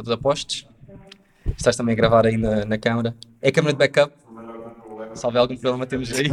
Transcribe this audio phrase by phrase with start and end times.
[0.00, 0.66] Estamos a postos.
[1.58, 3.14] Estás também a gravar aí na, na câmara.
[3.42, 4.14] É a câmara de backup.
[5.14, 6.30] Se houver algum problema, temos aí.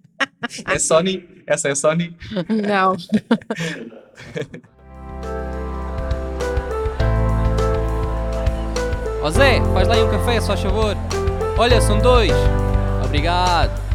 [0.66, 1.28] é Sony?
[1.46, 2.16] Essa é a Sony?
[2.48, 2.96] Não.
[9.22, 10.96] Ó Zé, faz lá aí um café, só favor.
[11.58, 12.32] Olha, são dois.
[13.04, 13.91] Obrigado.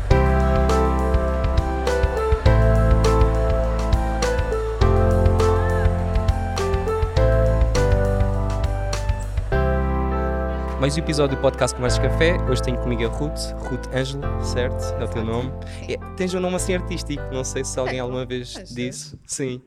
[10.80, 12.38] Mais um episódio do podcast Conversas Café.
[12.50, 14.84] Hoje tenho comigo a Ruth, Ruth Ângelo, certo?
[15.02, 15.52] É o teu nome.
[15.88, 19.18] É, tens um nome assim artístico, não sei se alguém alguma vez disse.
[19.26, 19.62] Sim,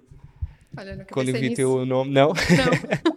[0.77, 1.57] Olha, nunca quando eu vi nisso.
[1.57, 2.29] teu nome, não?
[2.29, 2.35] Não.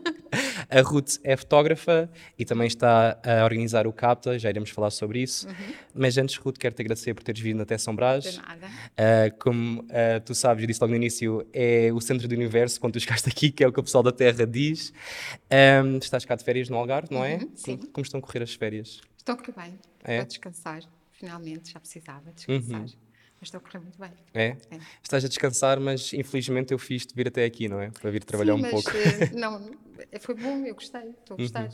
[0.74, 5.22] A Ruth é fotógrafa e também está a organizar o CAPTA, já iremos falar sobre
[5.22, 5.48] isso.
[5.94, 8.26] Mas antes, Ruth, quero-te agradecer por teres vindo até São Brás.
[8.26, 8.32] Uhum.
[8.32, 8.68] De nada.
[8.68, 12.80] Uh, como uh, tu sabes, eu disse logo no início, é o centro do universo
[12.80, 14.94] quando tu chegaste aqui, que é o que o pessoal da Terra diz.
[15.84, 17.36] Um, estás cá de férias no Algarve, não é?
[17.36, 17.78] Uhum, sim.
[17.78, 19.02] Como, como estão a correr as férias?
[19.18, 19.80] Estou a correr bem.
[20.04, 20.18] É?
[20.18, 20.82] Vou descansar.
[21.12, 22.82] Finalmente, já precisava descansar.
[22.82, 23.03] Uhum.
[23.44, 24.10] Mas estou a correr muito bem.
[24.34, 24.46] É?
[24.72, 24.80] É.
[25.04, 27.90] Estás a descansar, mas infelizmente eu fiz-te vir até aqui, não é?
[27.92, 28.92] Para vir trabalhar Sim, um mas, pouco.
[28.92, 29.70] eh, não,
[30.14, 31.10] eh, foi bom, eu gostei.
[31.10, 31.70] Estou a gostar.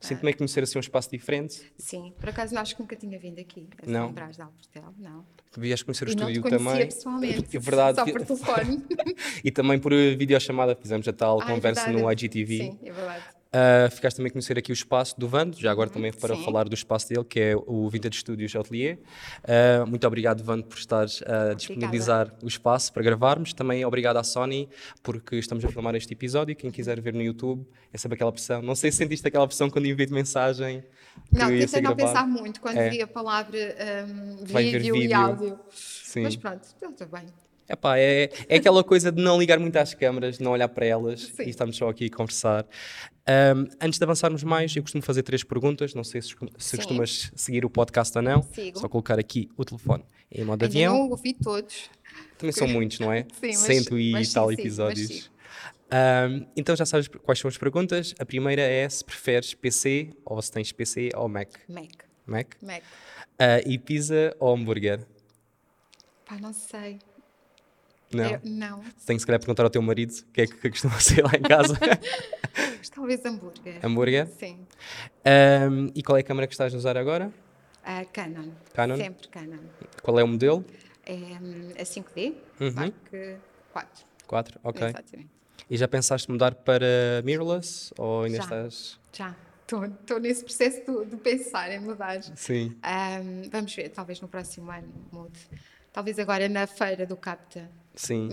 [0.00, 1.72] Sinto também conhecer assim um espaço diferente.
[1.78, 3.68] Sim, por acaso acho que nunca tinha vindo aqui.
[3.80, 4.10] A Não.
[4.12, 5.24] Brás de Alportel, não.
[5.56, 6.86] Vieste conhecer o e não te estúdio conhecia também.
[6.88, 7.56] pessoalmente.
[7.56, 7.98] É verdade.
[7.98, 8.82] Só por telefone.
[9.44, 12.02] E também por videochamada, fizemos a tal Ah, é conversa verdade.
[12.02, 12.58] no IGTV.
[12.58, 13.24] Sim, é verdade.
[13.54, 16.38] Uh, ficaste também a conhecer aqui o espaço do Vando, já agora também para Uhum.
[16.38, 16.44] sim.
[16.46, 18.98] falar do espaço dele, que é o Vintage Studios Atelier.
[19.44, 23.52] Uh, muito obrigado, Vando, por estares a disponibilizar o espaço para gravarmos.
[23.52, 24.70] Também obrigado à Sony,
[25.02, 26.56] porque estamos a filmar este episódio.
[26.56, 28.62] Quem quiser ver no YouTube, é sempre aquela pressão.
[28.62, 30.82] Não sei se sentiste aquela pressão quando enviei-te mensagem.
[31.30, 32.88] Não, tentei não pensar muito quando É.
[32.88, 33.58] vi a palavra
[34.50, 35.16] Vai ver vídeo, e vídeo.
[35.18, 35.60] áudio.
[35.70, 36.22] Sim.
[36.22, 37.26] Mas pronto, estou bem.
[37.72, 41.22] Epá, é, é aquela coisa de não ligar muito às câmaras, não olhar para elas
[41.22, 41.44] Sim.
[41.44, 42.66] e estamos só aqui a conversar.
[43.56, 45.94] Um, antes de avançarmos mais, eu costumo fazer três perguntas.
[45.94, 48.42] Não sei se, se costumas seguir o podcast ou não.
[48.42, 48.78] Sigo.
[48.78, 50.94] Só colocar aqui o telefone em modo Ainda avião.
[50.98, 51.88] não ouvi todos.
[52.36, 53.22] Também são muitos, não é?
[53.40, 55.30] Sim, mas- Cento e mas tal sim, episódios.
[55.90, 58.14] Um, então já sabes quais são as perguntas.
[58.18, 61.48] A primeira é se preferes PC ou se tens PC ou Mac.
[61.68, 61.90] Mac.
[62.26, 62.54] Mac.
[62.62, 62.82] Mac.
[62.82, 65.06] Uh, e pizza ou hambúrguer?
[66.26, 66.98] Pá, não sei.
[68.12, 68.24] Não.
[68.30, 68.80] Eu- não.
[69.06, 71.32] Tenho que se calhar perguntar ao teu marido o que é que costuma ser lá
[71.36, 71.78] em casa.
[72.78, 73.78] Mas talvez hambúrguer.
[73.84, 74.26] hambúrguer?
[74.38, 74.66] Sim.
[75.70, 77.32] Um, e qual é a câmera que estás a usar agora?
[77.84, 78.50] A Canon.
[78.74, 78.96] Canon?
[78.96, 79.58] Sempre Canon.
[80.02, 80.64] Qual é o modelo?
[81.04, 82.72] É hum, a 5D, Uhum.
[82.74, 82.94] Mark
[83.72, 84.04] 4.
[84.26, 84.86] 4, ok.
[84.88, 85.30] Exatamente.
[85.70, 88.42] E já pensaste mudar para mirrorless ou ainda Já.
[88.44, 89.00] estás?
[89.12, 89.36] Já.
[89.62, 92.22] Estou nesse processo de, de pensar em mudar.
[92.36, 92.76] Sim.
[92.84, 95.40] Hum, vamos ver, talvez no próximo ano mude.
[95.92, 98.28] Talvez agora na feira do Capta Sim.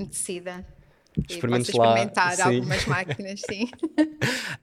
[1.77, 2.41] lá, experimentar sim.
[2.41, 3.69] algumas máquinas, sim.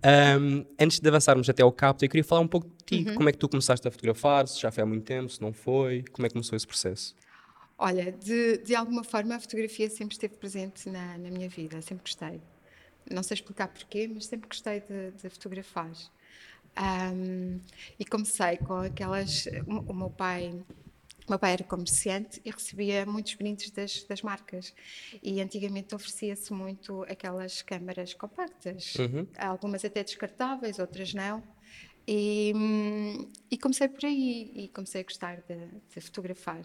[0.04, 3.08] Um, antes de avançarmos até ao capto, eu queria falar um pouco de ti.
[3.08, 3.14] Uhum.
[3.16, 4.46] Como é que tu começaste a fotografar?
[4.46, 6.04] Se já foi há muito tempo, se não foi?
[6.12, 7.14] Como é que começou esse processo?
[7.78, 12.02] Olha, de, de alguma forma a fotografia sempre esteve presente na, na minha vida, sempre
[12.04, 12.40] gostei.
[13.10, 15.90] Não sei explicar porquê, mas sempre gostei de, de fotografar.
[16.76, 17.58] Ahm,
[17.98, 19.46] e comecei com aquelas.
[19.66, 20.54] O, o meu pai.
[21.28, 24.72] Meu pai era comerciante e recebia muitos brindes das, das marcas.
[25.22, 29.28] E antigamente oferecia-se muito aquelas câmaras compactas, Uhum.
[29.36, 31.44] algumas até descartáveis, outras não.
[32.08, 36.62] E, hum, e comecei por aí e comecei a gostar de, de fotografar.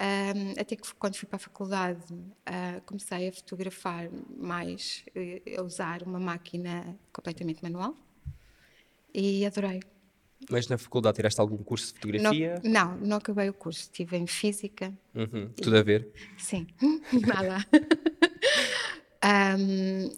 [0.00, 2.04] Ahm, até que quando fui para a faculdade
[2.46, 7.96] ah, comecei a fotografar mais, eh, a usar uma máquina completamente manual
[9.14, 9.80] e adorei.
[10.50, 12.00] Mas na faculdade tiraste algum curso de Não,
[12.32, 12.60] fotografia?
[12.64, 16.08] não, não acabei o curso, estive em Física, Uhum, Tudo a ver.
[16.38, 16.66] sim,
[17.26, 17.58] nada.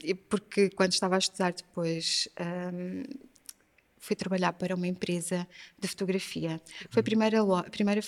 [0.04, 3.04] E porque quando estava a estudar depois ahm,
[3.98, 5.46] fui trabalhar para uma empresa
[5.78, 6.60] de fotografia.
[6.90, 8.00] Foi a primeira, lo- a primeira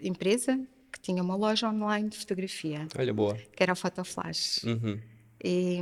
[0.00, 0.58] empresa
[0.92, 3.34] que tinha uma loja online de fotografia, Olha, boa.
[3.36, 4.64] que era a Fotoflash.
[4.64, 5.00] Uhum.
[5.44, 5.78] E,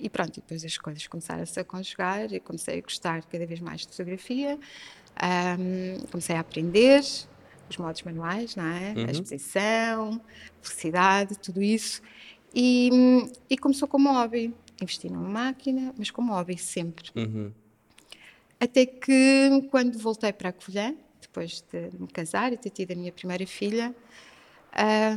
[0.00, 3.60] e pronto, e depois as coisas começaram-se a conjugar e comecei a gostar cada vez
[3.60, 4.58] mais de fotografia.
[5.16, 7.02] Ahm, comecei a aprender
[7.68, 8.94] os modos manuais, não é?
[8.96, 9.06] Uhum.
[9.06, 10.20] A exposição,
[10.62, 12.02] velocidade, tudo isso.
[12.54, 12.90] E,
[13.48, 14.54] e começou como hobby.
[14.80, 17.10] Investi numa máquina, mas como hobby sempre.
[17.14, 17.52] Uhum.
[18.58, 22.94] Até que, quando voltei para a Covilhã, depois de me casar e ter tido a
[22.94, 23.94] minha primeira filha,
[24.72, 25.16] tra-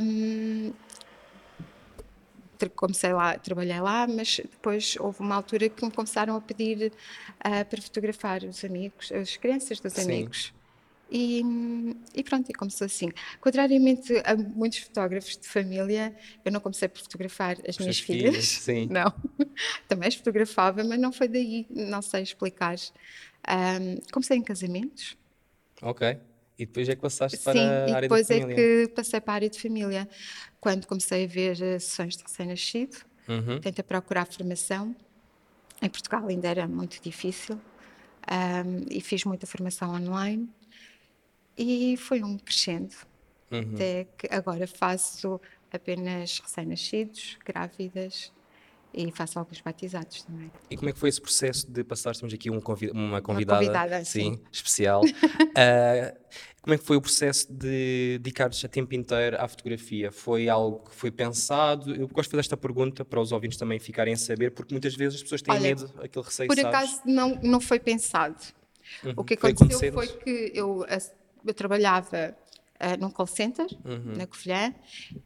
[2.74, 6.92] comecei lá, trabalhei lá, mas depois houve uma altura que me começaram a pedir
[7.40, 10.02] ah, para fotografar os amigos, as crianças dos Sim.
[10.02, 10.52] amigos.
[11.10, 11.42] E,
[12.14, 13.10] e, pronto, e começou assim.
[13.40, 16.14] Contrariamente a muitos fotógrafos de família,
[16.44, 18.30] eu não comecei por fotografar as, minhas filhas.
[18.30, 18.46] filhas.
[18.64, 18.88] Sim.
[18.90, 19.12] Não.
[19.86, 22.76] Também as fotografava, mas não foi daí, não sei explicar.
[23.48, 25.16] Um, comecei em casamentos.
[25.82, 26.18] Ok.
[26.58, 28.28] E depois é que passaste Sim, para a área de família?
[28.30, 30.08] depois é que passei para a área de família.
[30.60, 32.96] Quando comecei a ver eh, sessões de recém-nascido,
[33.28, 33.58] Uhum.
[33.60, 34.94] tentei procurar formação.
[35.82, 37.58] Em Portugal ainda era muito difícil.
[38.30, 40.48] Um, e fiz muita formação online.
[41.56, 42.94] E foi um crescendo.
[43.50, 43.74] Uhum.
[43.74, 45.40] Até que agora faço
[45.72, 48.32] apenas recém-nascidos, grávidas
[48.94, 50.50] e faço alguns batizados também.
[50.70, 52.60] E como é que foi esse processo de passar, temos aqui um
[52.92, 54.40] uma convidada, convidada, sim, sim.
[54.52, 55.02] especial.
[55.56, 56.14] Ah,
[56.62, 60.10] como é que foi o processo de dedicar-te a tempo inteiro à fotografia?
[60.10, 61.94] Foi algo que foi pensado?
[61.94, 64.94] Eu gosto de fazer esta pergunta para os ouvintes também ficarem a saber, porque muitas
[64.96, 66.74] vezes as pessoas têm Olha, medo, aquele receio, Por sabes?
[66.74, 68.42] acaso não, não foi pensado.
[69.04, 69.12] Uhum.
[69.16, 69.94] O que Foi aconteceu acontecendo?
[69.94, 70.86] foi que eu,
[71.46, 72.34] eu trabalhava
[72.80, 74.14] ah, num call center, Uhum.
[74.16, 74.74] na Covilhã,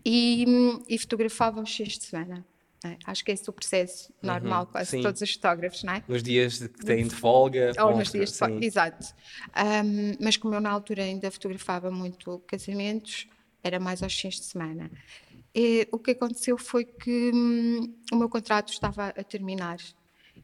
[0.05, 0.45] e,
[0.89, 2.45] e fotografava aos fins de semana.
[2.85, 2.97] É?
[3.07, 5.03] Acho que esse é o processo normal, quase Uhum.
[5.03, 5.07] sim.
[5.07, 6.03] todos os fotógrafos, não é?
[6.07, 7.73] Nos dias que têm de folga.
[7.81, 9.15] Ou nos dias de folga, exato.
[9.53, 13.27] Ahm, mas como eu na altura ainda fotografava muito casamentos,
[13.63, 14.91] era mais aos fins de semana.
[15.55, 19.79] E o que aconteceu foi que hum, o meu contrato estava a terminar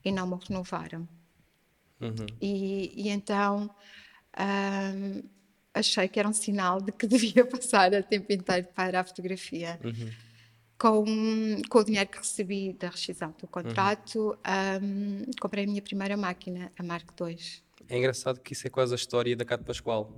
[0.04, 1.08] e não me renovaram.
[2.00, 2.26] Uhum.
[2.40, 3.70] E, e então
[4.36, 5.22] ahm,
[5.72, 9.78] achei que era um sinal de que devia passar a tempo inteiro para a fotografia.
[10.78, 11.04] Com,
[11.68, 16.72] com o dinheiro que recebi da rescisão do contrato, ahm, comprei a minha primeira máquina,
[16.76, 17.38] a Mark II.
[17.88, 20.10] É engraçado que isso é quase a história da Cato Pascoal.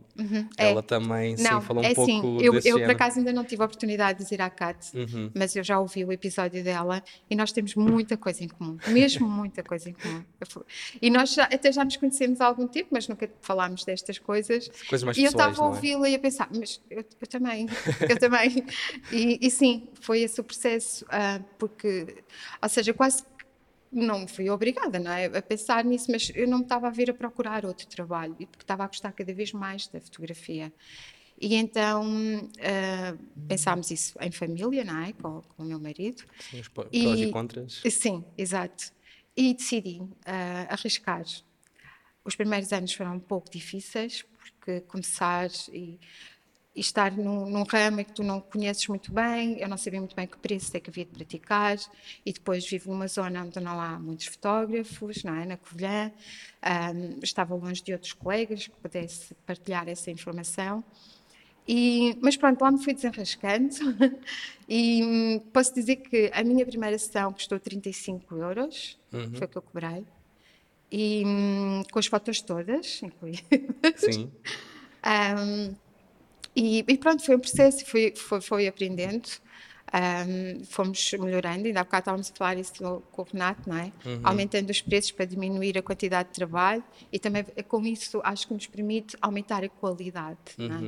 [0.56, 0.70] é.
[0.70, 3.32] Ela também, sim, Não, falou um é pouco assim, eu, desse eu por acaso ainda
[3.32, 5.30] não tive a oportunidade de ir à CAT, Uhum.
[5.34, 9.28] mas eu já ouvi o episódio dela e nós temos muita coisa em comum, mesmo
[9.28, 10.22] muita coisa em comum.
[10.40, 10.66] Eu
[11.02, 14.68] E nós já- até já nos conhecemos há algum tempo, mas nunca falámos destas coisas.
[14.88, 15.74] Coisas mais e eu pessoais, estava a é?
[15.74, 17.66] ouvi-la e a pensar, mas eu, eu também,
[18.08, 18.64] eu também.
[19.12, 22.16] E, e sim, foi esse o processo, ah, porque,
[22.62, 23.24] ou seja, quase
[23.96, 27.10] não fui obrigada não é, a pensar nisso, mas eu não me estava a ver
[27.10, 30.72] a procurar outro trabalho, porque estava a gostar cada vez mais da fotografia.
[31.38, 32.04] E então
[32.60, 33.16] ah,
[33.46, 35.12] pensámos isso em família, não é?
[35.12, 36.22] Com, com o meu marido.
[36.38, 37.82] Sim, os prós E- e contras.
[37.90, 38.92] Sim, exato.
[39.36, 41.24] E decidi ah, arriscar.
[42.24, 45.98] Os primeiros anos foram um pouco difíceis, porque começar e
[46.76, 50.26] estar num, num ramo que tu não conheces muito bem, eu não sabia muito bem
[50.26, 51.76] que preço é que havia de praticar,
[52.24, 55.46] e depois vivo numa zona onde não há muitos fotógrafos, não é?
[55.46, 56.12] na Covilhã,
[56.62, 56.92] Ah,
[57.22, 60.84] estava longe de outros colegas que pudesse partilhar essa informação.
[61.68, 63.74] E, mas pronto, lá me fui desenrascando
[64.68, 69.58] e hum, posso dizer que a minha primeira sessão custou 35 euros, foi o que
[69.58, 70.04] eu cobrei,
[70.90, 73.46] e hum, com as fotos todas, incluídas.
[73.96, 74.30] Sim.
[75.06, 75.72] Um,
[76.56, 79.28] e, e pronto, foi um processo, foi, foi, foi aprendendo,
[79.94, 83.92] um, fomos melhorando, ainda há bocado estávamos a falar isso com o Renato, não é?
[84.24, 86.82] Aumentando os preços para diminuir a quantidade de trabalho
[87.12, 90.78] e também eh, com isso acho que nos permite aumentar a qualidade, não é?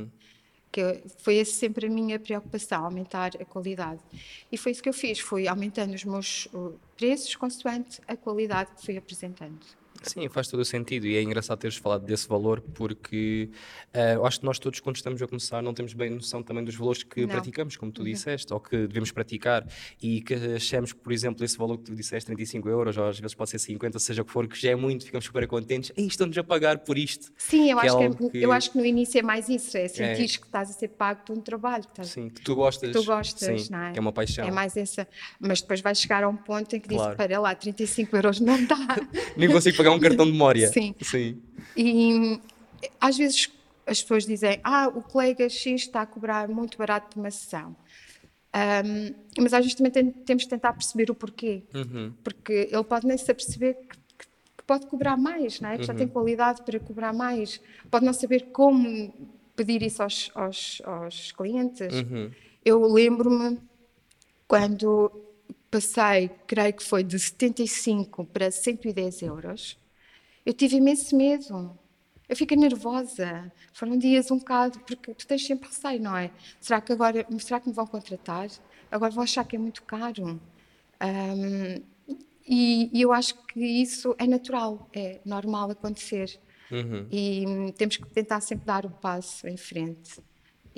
[0.71, 4.01] que eu- foi essa sempre a minha preocupação, aumentar a qualidade.
[4.53, 6.47] E foi isso que eu fiz, fui aumentando os meus
[6.97, 9.59] preços consoante a qualidade que fui apresentando.
[10.03, 13.51] Sim, faz todo o sentido e é engraçado teres falado desse valor porque
[14.15, 16.75] eu acho que nós todos quando estamos a começar não temos bem noção também dos
[16.75, 17.27] valores que Não.
[17.29, 17.33] Uhum.
[17.33, 19.67] praticamos, como tu disseste, ou que devemos praticar
[20.03, 23.19] e que achamos que, por exemplo, esse valor que tu disseste, 35 euros, ou às
[23.19, 25.93] vezes pode ser 50, seja o que for, que já é muito, ficamos super contentes,
[25.97, 27.33] e estão-nos a pagar por isto.
[27.37, 29.49] Sim, eu Que é acho que, é- que- eu acho que no início é mais
[29.49, 31.85] isso, é sentir que estás a ser pago por um trabalho.
[31.85, 32.91] que estás- Sim, que tu gostas.
[32.93, 33.93] Tu gostas, sim, não é?
[33.93, 34.47] Que é uma paixão.
[34.47, 35.07] É mais essa.
[35.41, 37.05] Mas depois vais chegar a um ponto em que Claro.
[37.05, 38.77] dizes, para lá, 35 euros não dá.
[39.37, 40.69] Nem consigo pagar um cartão de memória.
[40.73, 40.95] Sim.
[41.01, 41.41] Sim.
[41.77, 42.41] E
[43.01, 43.51] às vezes
[43.87, 47.75] as pessoas dizem, ah, o colega X está a cobrar muito barato por uma sessão.
[48.53, 51.63] Ahm, mas às vezes também tem- temos de tentar perceber o porquê.
[51.75, 52.13] Uhum.
[52.25, 54.27] Porque ele pode nem se aperceber que, que-
[54.59, 55.79] que pode cobrar mais, não é?
[55.79, 56.13] que já tem Uhum.
[56.13, 57.61] qualidade para cobrar mais.
[57.91, 59.13] Pode não saber como
[59.57, 61.95] pedir isso aos, aos, aos clientes.
[61.95, 62.31] Uhum.
[62.65, 63.59] Eu lembro-me
[64.47, 65.11] quando
[65.71, 69.79] passei, creio que foi de 75 para 110 euros,
[70.45, 71.79] eu tive imenso medo.
[72.29, 73.51] Eu fiquei nervosa.
[73.73, 76.31] Foram dias um bocado, porque tu tens sempre receio, não é?
[76.61, 78.49] Será que agora, será que me vão contratar?
[78.91, 80.41] Agora vão achar que é muito caro.
[81.01, 81.83] Ahm,
[82.47, 86.39] e, e eu acho que isso é natural, é normal acontecer.
[86.71, 87.07] Uhum.
[87.11, 90.21] E temos que tentar sempre dar o passo em frente.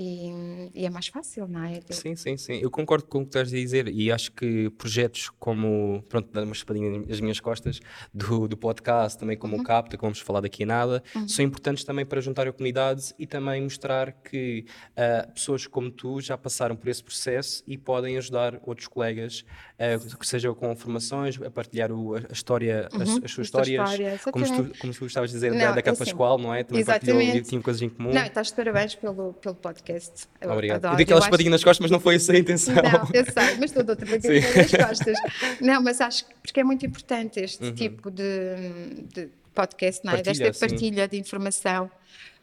[0.00, 1.78] E, e, é mais fácil, não é?
[1.90, 2.54] Sim, sim, sim.
[2.54, 6.42] Eu concordo com o que estás a dizer e acho que projetos como, pronto, dar
[6.42, 7.80] uma espadinha nas minhas costas,
[8.14, 9.60] do, do podcast, também como uhum.
[9.60, 11.28] o CAPTA, que vamos falar daqui a nada, uhum.
[11.28, 16.18] são importantes também para juntar a comunidade e também mostrar que uh, pessoas como tu
[16.18, 21.38] já passaram por esse processo e podem ajudar outros colegas, uh, que seja com formações,
[21.42, 23.02] a partilhar o, a história, uhum.
[23.02, 25.82] as, as, suas histórias, história, como, tu, como tu estavas a dizer, não, da, da
[25.82, 26.64] Cá é assim, Pascoal, não é?
[26.64, 28.14] Também partilhou, tinha coisas em comum.
[28.14, 30.28] Não, estás de parabéns pelo, pelo podcast podcast.
[30.40, 30.76] Eu Obrigado.
[30.76, 30.94] Adoro.
[30.94, 32.74] Eu dei aquela espadinha nas costas, mas não foi essa a intenção.
[32.74, 34.22] Não, eu sei, mas estou outra vez
[34.54, 35.18] nas costas.
[35.60, 37.74] Não, mas acho que porque é muito importante este uhum.
[37.74, 38.24] tipo de,
[39.12, 40.22] de podcast, não é?
[40.22, 41.10] Partilha, Desta partilha sim.
[41.10, 41.90] de informação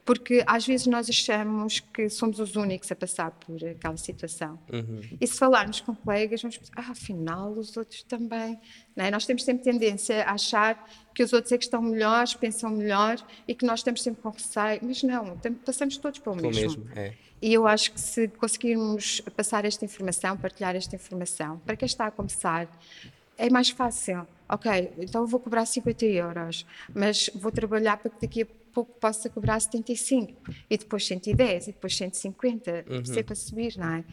[0.08, 4.58] porque às vezes nós achamos que somos os únicos a passar por aquela situação.
[4.72, 5.02] Uhum.
[5.20, 8.58] E se falarmos com colegas, vamos pensar, ah, afinal, os outros também.
[8.96, 9.12] Não é?
[9.12, 13.18] Nós temos sempre tendência a achar que os outros é que estão melhores, pensam melhor
[13.46, 16.86] e que nós estamos sempre com receio, mas não, passamos todos pelo, pelo mesmo.
[16.86, 17.14] mesmo é.
[17.42, 22.08] E eu acho que se conseguirmos passar esta informação, partilhar esta informação, para quem está
[22.08, 22.68] a começar,
[23.38, 24.28] é mais fácil.
[24.50, 28.98] Ok, então eu vou cobrar 50 euros, mas vou trabalhar para que daqui a pouco
[29.00, 30.34] possa cobrar 75
[30.70, 33.06] e depois 110 e depois 150, uhum.
[33.06, 34.04] sempre a subir, não é?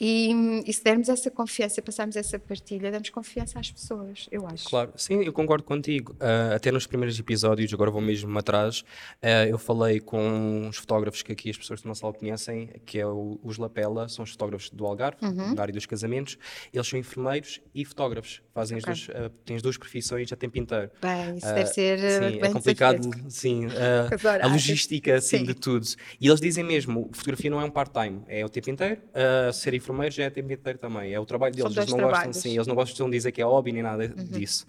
[0.00, 4.66] E, e, se dermos essa confiança, passarmos essa partilha, damos confiança às pessoas, eu acho.
[4.66, 6.14] Claro, sim, eu concordo contigo.
[6.14, 10.18] Uh, até nos primeiros episódios, agora vou mesmo atrás, uh, eu falei com
[10.66, 14.08] uns fotógrafos que aqui as pessoas do nosso sala conhecem, que é o, os Lapela,
[14.08, 15.54] são os fotógrafos do Algarve, uhum.
[15.54, 16.38] da área dos casamentos.
[16.72, 18.92] Eles são enfermeiros e fotógrafos, fazem okay.
[18.94, 20.90] as duas, uh, têm as duas profissões a tempo inteiro.
[21.02, 23.66] Bem, isso deve ser sim, é complicado, sim,
[24.40, 25.86] a logística assim, de tudo.
[26.18, 29.02] E eles dizem mesmo, fotografia não é um part-time, é o tempo inteiro,
[29.52, 31.12] ser enfermeiro enfermeiros já é tempo inteiro também.
[31.12, 31.76] É o trabalho deles.
[31.76, 34.24] Eles não gostam, sim, eles não gostam de dizer que é hobby nem nada uhum.
[34.24, 34.66] disso.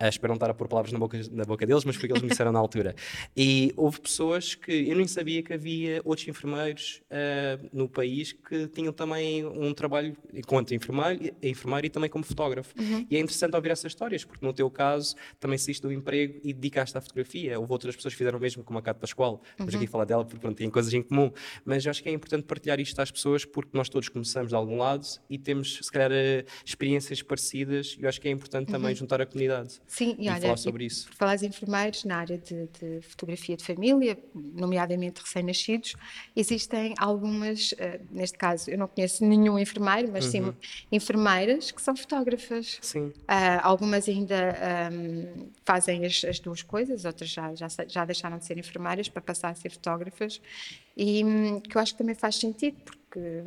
[0.00, 2.08] Uh, espero não estar a pôr palavras na boca, na boca deles, mas foi o
[2.08, 2.94] que eles me disseram na altura.
[3.36, 8.66] E houve pessoas que eu nem sabia que havia outros enfermeiros uh, no país que
[8.68, 12.74] tinham também um trabalho enquanto enfermeiro, enfermeiro e também como fotógrafo.
[12.78, 13.06] Uhum.
[13.10, 16.52] E é interessante ouvir essas histórias, porque no teu caso também saíste do emprego e
[16.52, 17.58] dedicaste à fotografia.
[17.58, 19.42] Houve outras pessoas que fizeram o mesmo, como a Cátia Pascoal.
[19.56, 19.80] Depois uhum.
[19.80, 21.30] aqui falar dela, porque pronto, tem coisas em comum.
[21.64, 24.54] Mas eu acho que é importante partilhar isto às pessoas, porque nós todos começamos de
[24.62, 28.68] algum lado e temos, se calhar, eh, experiências parecidas e eu acho que é importante
[28.68, 28.80] uhum.
[28.80, 31.08] também juntar a comunidade Sim, e, olha, falar sobre isso.
[31.08, 35.94] Por falar de enfermeiros, na área de, de fotografia de família, nomeadamente recém-nascidos,
[36.34, 37.76] existem algumas, uh,
[38.10, 40.30] neste caso, eu não conheço nenhum enfermeiro, mas uhum.
[40.30, 40.54] sim
[40.90, 42.78] enfermeiras que são fotógrafas.
[42.80, 43.06] Sim.
[43.06, 43.14] Uh,
[43.62, 48.58] algumas ainda um, fazem as, as, duas coisas, outras já, já, já deixaram de ser
[48.58, 50.40] enfermeiras para passar a ser fotógrafas
[50.96, 53.42] e um, que eu acho que também faz sentido, porque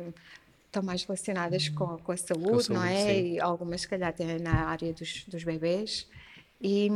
[0.66, 3.14] estão mais relacionadas com, com, a, saúde, com a saúde, não é?
[3.14, 3.32] Sim.
[3.32, 6.06] E algumas, se calhar, até na área dos, dos bebês.
[6.60, 6.88] E,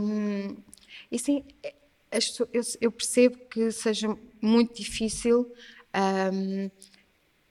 [1.10, 1.44] e sim,
[2.52, 5.50] eu, eu, percebo que seja muito difícil
[6.32, 6.70] um,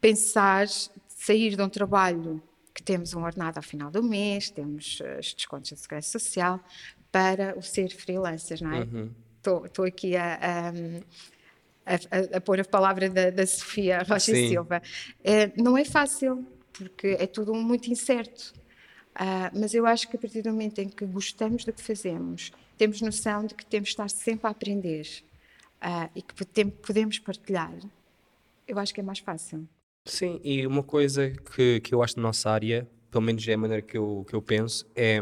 [0.01, 0.67] pensar
[1.07, 2.41] sair de um trabalho
[2.73, 6.59] que temos um ordenado ao final do mês, temos os descontos da Segurança Social,
[7.11, 8.87] para o ser freelancers, não é?
[9.37, 9.85] Estou uhum.
[9.85, 10.73] aqui a, a
[11.85, 14.49] a, a, a pôr a palavra da, da Sofia Rocha Sim.
[14.49, 14.81] Silva.
[15.23, 18.53] É, não é fácil, porque é tudo muito incerto.
[19.15, 22.51] Uh, mas eu acho que a partir do momento em que gostamos do que fazemos,
[22.77, 25.05] temos noção de que temos de estar sempre a aprender
[25.83, 26.33] uh, e que
[26.81, 27.73] podemos partilhar,
[28.67, 29.67] eu acho que é mais fácil.
[30.05, 33.57] Sim, e uma coisa que, que eu acho na nossa área, pelo menos é a
[33.57, 35.21] maneira que eu, que eu penso, é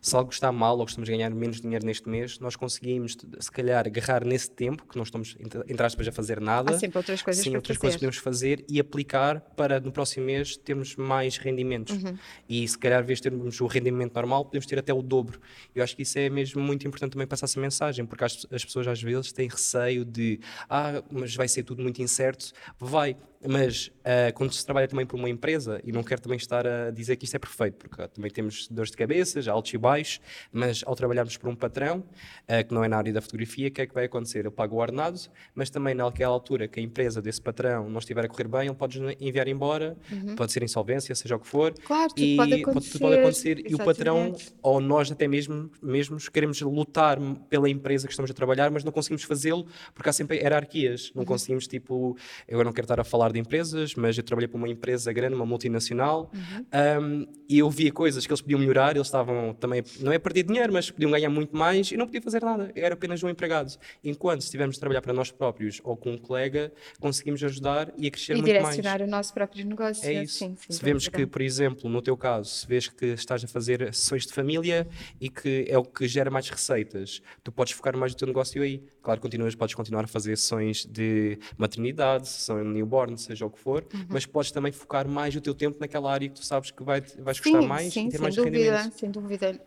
[0.00, 3.50] se algo está mal ou estamos a ganhar menos dinheiro neste mês, nós conseguimos, se
[3.50, 6.74] calhar, agarrar nesse tempo, que não estamos, entre aspas, a fazer nada.
[6.74, 7.80] Há sempre outras coisas sim, para outras fazer.
[7.80, 12.02] coisas podemos fazer e aplicar para no próximo mês termos mais rendimentos.
[12.02, 12.16] Uhum.
[12.48, 15.40] E se calhar, vez de termos o rendimento normal, podemos ter até o dobro.
[15.74, 18.64] Eu acho que isso é mesmo muito importante também passar essa mensagem, porque as, as
[18.64, 22.52] pessoas às vezes têm receio de, ah, mas vai ser tudo muito incerto.
[22.78, 26.66] Vai, mas uh, quando se trabalha também por uma empresa, e não quero também estar
[26.66, 30.20] a dizer que isso é perfeito, porque também temos dores de cabeça, altos e baixos,
[30.52, 33.70] mas ao trabalharmos por um patrão, uh, que não é na área da fotografia, o
[33.70, 34.44] que é que vai acontecer?
[34.44, 35.18] Eu pago o ordenado,
[35.54, 38.74] mas também naquela altura que a empresa desse patrão não estiver a correr bem, ele
[38.74, 40.34] pode enviar embora, uhum.
[40.34, 41.72] pode ser insolvência, seja o que for.
[41.84, 42.92] Claro, tudo e pode acontecer.
[42.92, 48.06] Tudo pode acontecer e o patrão, ou nós até mesmo mesmos, queremos lutar pela empresa
[48.06, 51.12] que estamos a trabalhar, mas não conseguimos fazê-lo porque há sempre hierarquias.
[51.14, 51.26] Não uhum.
[51.26, 52.16] conseguimos, tipo,
[52.48, 55.34] eu não quero estar a falar de empresas, mas eu trabalhei para uma empresa grande,
[55.34, 57.02] uma multinacional, uhum.
[57.02, 60.44] um, e eu via coisas que eles podiam melhorar, eles estavam também, não é perder
[60.44, 63.28] dinheiro, mas podiam ganhar muito mais e não podia fazer nada, eu era apenas um
[63.28, 63.76] empregado.
[64.02, 68.06] Enquanto se estivermos a trabalhar para nós próprios ou com um colega, conseguimos ajudar e
[68.06, 68.78] a crescer e muito mais.
[68.78, 70.06] E direcionar o nosso próprio negócio.
[70.06, 70.38] É isso.
[70.38, 73.48] Sim, sim, se vemos que, por exemplo, no teu caso, se vês que estás a
[73.48, 74.86] fazer sessões de família
[75.20, 78.62] e que é o que gera mais receitas, tu podes focar mais no teu negócio
[78.62, 78.82] aí.
[79.02, 83.84] Claro, continuas, podes continuar a fazer sessões de maternidade, sessão newborn, seja o que for,
[83.92, 84.06] Uhum.
[84.08, 87.00] mas podes também focar mais o teu tempo naquela área que tu sabes que vai,
[87.00, 88.98] vais Sim, gostar mais sim, e ter sem mais dúvida, rendimento.
[88.98, 89.60] sem dúvida.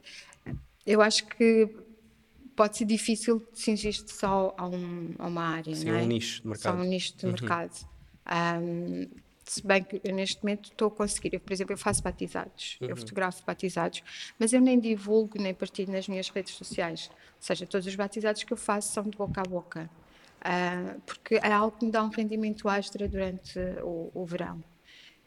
[0.85, 1.69] Eu acho que
[2.55, 6.01] pode ser difícil cingir-te só a, um- a uma área, Sim, não é?
[6.03, 6.75] um nicho de Só mercado.
[6.77, 6.81] Uhum.
[6.85, 7.87] um nicho de mercado.
[8.25, 9.07] Ahm,
[9.45, 12.77] se bem que eu neste momento estou a conseguir, eu, por exemplo, eu faço batizados,
[12.81, 12.89] Uhum.
[12.89, 14.03] eu fotografo batizados,
[14.37, 17.09] mas eu nem divulgo nem partilho nas minhas redes sociais.
[17.11, 19.89] Ou seja, todos os batizados que eu faço são de boca a boca,
[20.49, 24.63] Ah, porque é algo que me dá um rendimento extra durante o, o verão.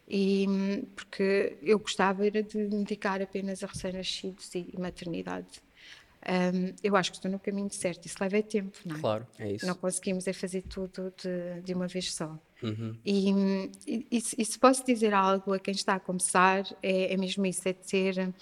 [0.08, 0.46] E
[0.96, 5.60] porque eu gostava era de me dedicar apenas a recém-nascidos e, e maternidade.
[6.26, 8.06] Hum, eu acho que estou no caminho certo.
[8.06, 9.00] Isso leva tempo, não é?
[9.00, 9.66] Claro, é isso.
[9.66, 12.38] Não conseguimos é fazer tudo de, de uma vez só.
[12.62, 12.98] Uhum.
[13.04, 13.30] E,
[13.86, 17.68] e- e se- posso dizer algo a quem está a começar, é, é mesmo isso:
[17.68, 18.34] é de ser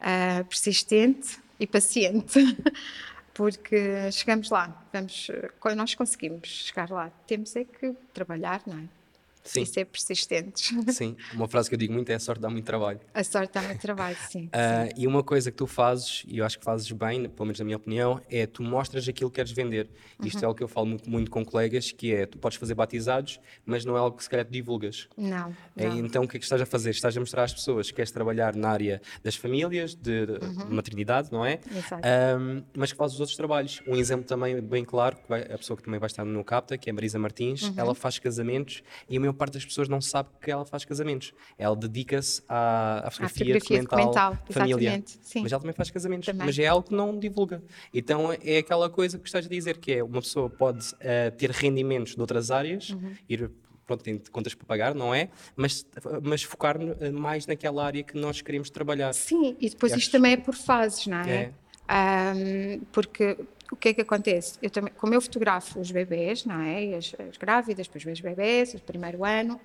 [0.00, 2.38] ah, persistente e paciente.
[3.34, 7.10] Porque chegamos lá, vamos, eh, nós conseguimos chegar lá.
[7.26, 9.01] Temos é que trabalhar, não é?
[9.44, 10.72] Sim, E ser persistentes.
[10.94, 11.16] sim.
[11.32, 13.00] Uma frase que eu digo muito é a sorte dá muito trabalho.
[13.12, 14.48] A sorte dá muito trabalho, sim.
[14.52, 17.58] Ah, e uma coisa que tu fazes, e eu acho que fazes bem, pelo menos
[17.58, 19.88] na minha opinião, é tu mostras aquilo que queres vender.
[20.22, 20.44] Isto Uhum.
[20.44, 23.40] é o que eu falo muito, muito com colegas, que é, tu podes fazer batizados,
[23.66, 25.08] mas não é algo que se calhar tu divulgas.
[25.16, 25.96] Não, É, não.
[25.98, 26.90] Então o que é que estás a fazer?
[26.90, 31.30] Estás a mostrar às pessoas que queres trabalhar na área das famílias, de, de maternidade,
[31.32, 31.58] não é?
[31.70, 31.78] Uhum.
[31.78, 32.02] Exato.
[32.06, 33.80] Ahm, mas que fazes os outros trabalhos.
[33.86, 36.76] Um exemplo também bem claro, que vai- a pessoa que também vai estar no Capta,
[36.78, 37.74] que é a Marisa Martins, Uhum.
[37.76, 41.32] ela faz casamentos e a maior parte das pessoas não sabe que ela faz casamentos.
[41.58, 45.02] Ela dedica-se à, à fotografia, fotografia documental, documental.
[45.42, 46.46] Mas ela também faz casamentos, Também.
[46.46, 47.62] mas é algo que não divulga.
[47.92, 51.50] Então é aquela coisa que estás a dizer, que é uma pessoa pode ah, ter
[51.50, 53.14] rendimentos de outras áreas, Uhum.
[53.28, 53.50] ir
[53.86, 55.28] pronto, tem contas para pagar, não é?
[55.56, 55.84] Mas,
[56.22, 59.12] mas focar eh, mais naquela área que nós queremos trabalhar.
[59.12, 61.34] Sim, e depois E isto acho- também é por fases, não é?
[61.34, 61.52] É.
[61.88, 63.36] Ahm, porque
[63.72, 64.58] o que é que acontece?
[64.62, 66.94] Eu também, como eu fotografo os bebês, não é?
[66.94, 69.60] As, as grávidas, depois os bebês, o primeiro ano,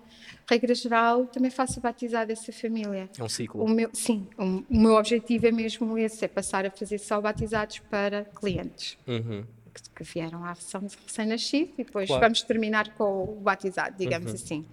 [0.49, 3.09] regra geral, também faço o batizado dessa família.
[3.17, 3.63] É um ciclo.
[3.63, 7.19] O meu, sim, o, o meu objetivo é mesmo esse, é passar a fazer só
[7.21, 9.43] batizados para clientes Uhum.
[9.73, 12.21] que, que vieram à sessão de recém-nascido e depois Claro.
[12.23, 14.65] vamos terminar com o batizado, digamos assim.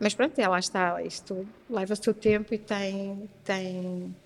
[0.00, 4.16] Mas pronto, é, lá está, isto leva o seu tempo e tem, tem,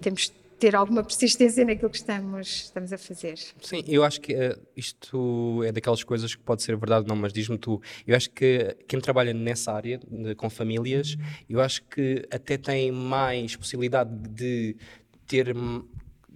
[0.00, 3.34] temos ter alguma persistência naquilo que estamos, estamos a fazer.
[3.60, 7.16] Sim, eu acho que eh, isto é daquelas coisas que pode ser verdade ou não,
[7.20, 7.82] mas diz-me tu.
[8.06, 11.16] Eu acho que quem trabalha nessa área, de- com famílias,
[11.50, 14.76] eu acho que até tem mais possibilidade de
[15.26, 15.52] ter.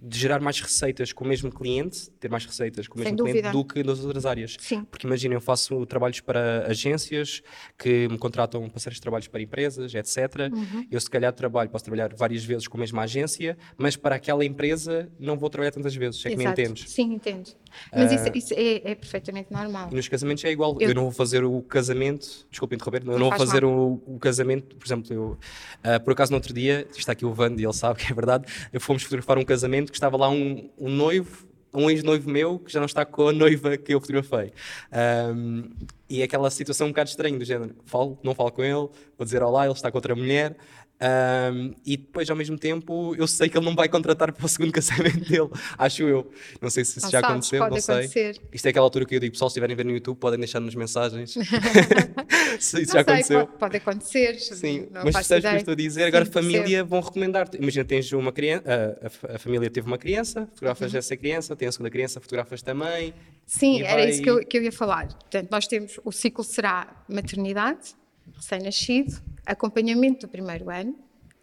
[0.01, 3.49] De gerar mais receitas com o mesmo cliente, ter mais receitas com o mesmo cliente
[3.51, 4.55] do que nas outras áreas.
[4.59, 4.83] Sim.
[4.89, 7.41] Porque imagina, eu faço trabalhos para agências
[7.77, 10.17] que me contratam para de trabalhos para empresas, etc.
[10.53, 10.87] Uhum.
[10.91, 14.45] Eu, se calhar, trabalho, posso trabalhar várias vezes com a mesma agência, mas para aquela
[14.45, 16.25] empresa não vou trabalhar tantas vezes.
[16.25, 16.61] É que me Exato.
[16.61, 16.89] entendes?
[16.91, 17.49] Sim, entendo.
[17.91, 18.15] Mas Ah.
[18.15, 19.89] isso, isso é, é perfeitamente normal.
[19.91, 20.77] E nos casamentos é igual.
[20.79, 23.63] Eu, Eu- não vou fazer o casamento, desculpa interromper, eu Não não vou faz fazer
[23.65, 25.37] o, o casamento, por exemplo, eu,
[25.83, 28.15] ah, por acaso no outro dia, está aqui o Vando e ele sabe que é
[28.15, 28.45] verdade,
[28.79, 32.79] fomos fotografar um casamento que estava lá um, um noivo, um ex-noivo meu, que já
[32.79, 34.51] não está com a noiva que eu fotografei.
[34.91, 35.69] Ahm,
[36.09, 38.73] e aquela situação um bocado estranha, do género, falo, não falo com ele,
[39.17, 40.55] vou dizer olá, ele está com outra mulher,
[40.99, 44.49] ahm, e depois ao mesmo tempo eu sei que ele não vai contratar para o
[44.49, 46.31] segundo casamento dele, acho eu.
[46.61, 47.95] Não sei se isso Não já sabes, aconteceu, não sei.
[47.95, 48.41] acontecer.
[48.53, 50.39] Isto é aquela altura que eu digo, pessoal, se estiverem a ver no YouTube, podem
[50.39, 51.37] deixar nos mensagens
[52.59, 53.47] se isso já Não sei, aconteceu.
[53.47, 54.39] Pode, pode acontecer.
[54.39, 56.03] Sim, mas percebes o que eu estou a dizer?
[56.05, 57.57] Agora, Sim, família vão recomendar-te.
[57.57, 60.47] Imagina, tens uma criança, a, a a família teve uma criança, Uhum.
[60.47, 63.13] fotografas essa criança, tem a segunda criança, fotografas também.
[63.45, 65.07] Sim, era vai- isso que eu, que eu ia falar.
[65.07, 67.95] Portanto, nós temos, o ciclo será maternidade,
[68.35, 70.97] recém-nascido, acompanhamento do primeiro ano,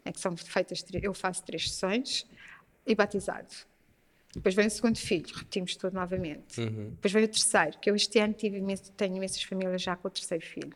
[0.05, 2.27] é que são feitas, eu faço três sessões,
[2.87, 3.55] e batizado.
[4.35, 6.61] Depois vem o segundo filho, repetimos tudo novamente.
[6.61, 6.91] Uhum.
[6.91, 10.09] Depois vem o terceiro, que eu este ano tive imenso, tenho imensas famílias já com
[10.09, 10.75] o terceiro filho.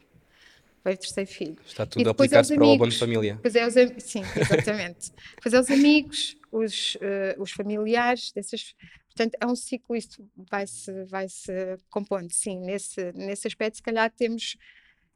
[0.85, 1.57] Vem o terceiro filho.
[1.67, 3.35] Está tudo a é aplicar-se para o abono de família.
[3.35, 5.13] Depois é os, sim, exatamente.
[5.35, 8.77] depois é os amigos, os, eh, os familiares, dessas,
[9.09, 11.53] portanto é um ciclo, isto vai-se vai -se
[11.91, 14.57] compondo, sim, nesse, nesse aspecto se calhar temos,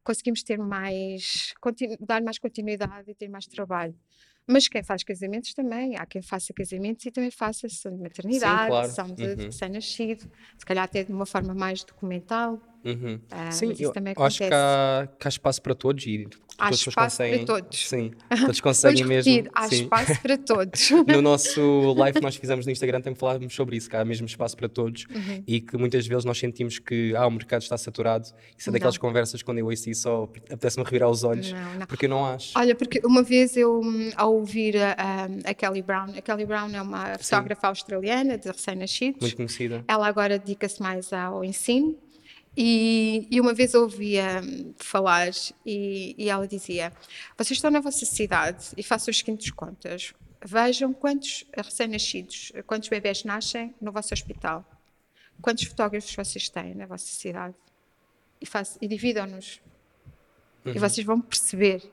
[0.04, 1.54] conseguimos ter mais,
[2.00, 3.94] dar mais continuidade e ter mais trabalho.
[4.46, 8.66] Mas quem faz casamentos também, há quem faça casamentos e também faça sessão de maternidade,
[8.66, 8.88] claro.
[8.88, 9.34] sessão de, Uhum.
[9.36, 10.22] de recém-nascido,
[10.58, 12.60] se calhar até de uma forma mais documental.
[12.84, 13.20] Uhum.
[13.30, 16.26] Ah, Sim, mas isso eu também acho que há, que há espaço para todos e
[16.58, 17.88] Há espaço para todos.
[17.88, 18.12] Sim,
[18.44, 19.48] todos conseguem mesmo.
[19.54, 19.82] há sim.
[19.82, 20.90] espaço para todos.
[21.08, 24.26] No nosso live que nós fizemos no Instagram também falávamos sobre isso, que há mesmo
[24.26, 25.42] espaço para todos Uhum.
[25.46, 28.26] e que muitas vezes nós sentimos que ah, o mercado está saturado.
[28.56, 29.00] Isso é daquelas Não.
[29.00, 31.86] conversas quando eu ouço isso só apetece-me revirar os olhos, Não, não.
[31.86, 32.52] porque eu não acho.
[32.58, 36.68] Olha, porque uma vez eu, hum, ao ouvir a, a- Kelly Brown, a Kelly Brown
[36.74, 39.84] é uma fotógrafa australiana de recém-nascidos, Muito conhecida.
[39.88, 41.96] ela agora dedica-se mais ao ensino
[42.56, 44.42] E, e, uma vez ouvia
[44.76, 45.30] falar
[45.64, 46.92] e, e, ela dizia:
[47.36, 50.12] Vocês estão na vossa cidade e façam as seguintes contas.
[50.44, 54.64] Vejam quantos recém-nascidos, quantos bebés nascem no vosso hospital,
[55.40, 57.54] quantos fotógrafos vocês têm na vossa cidade
[58.40, 58.46] e,
[58.84, 59.60] e dividam-nos.
[60.64, 60.72] Uhum.
[60.74, 61.90] E vocês vão perceber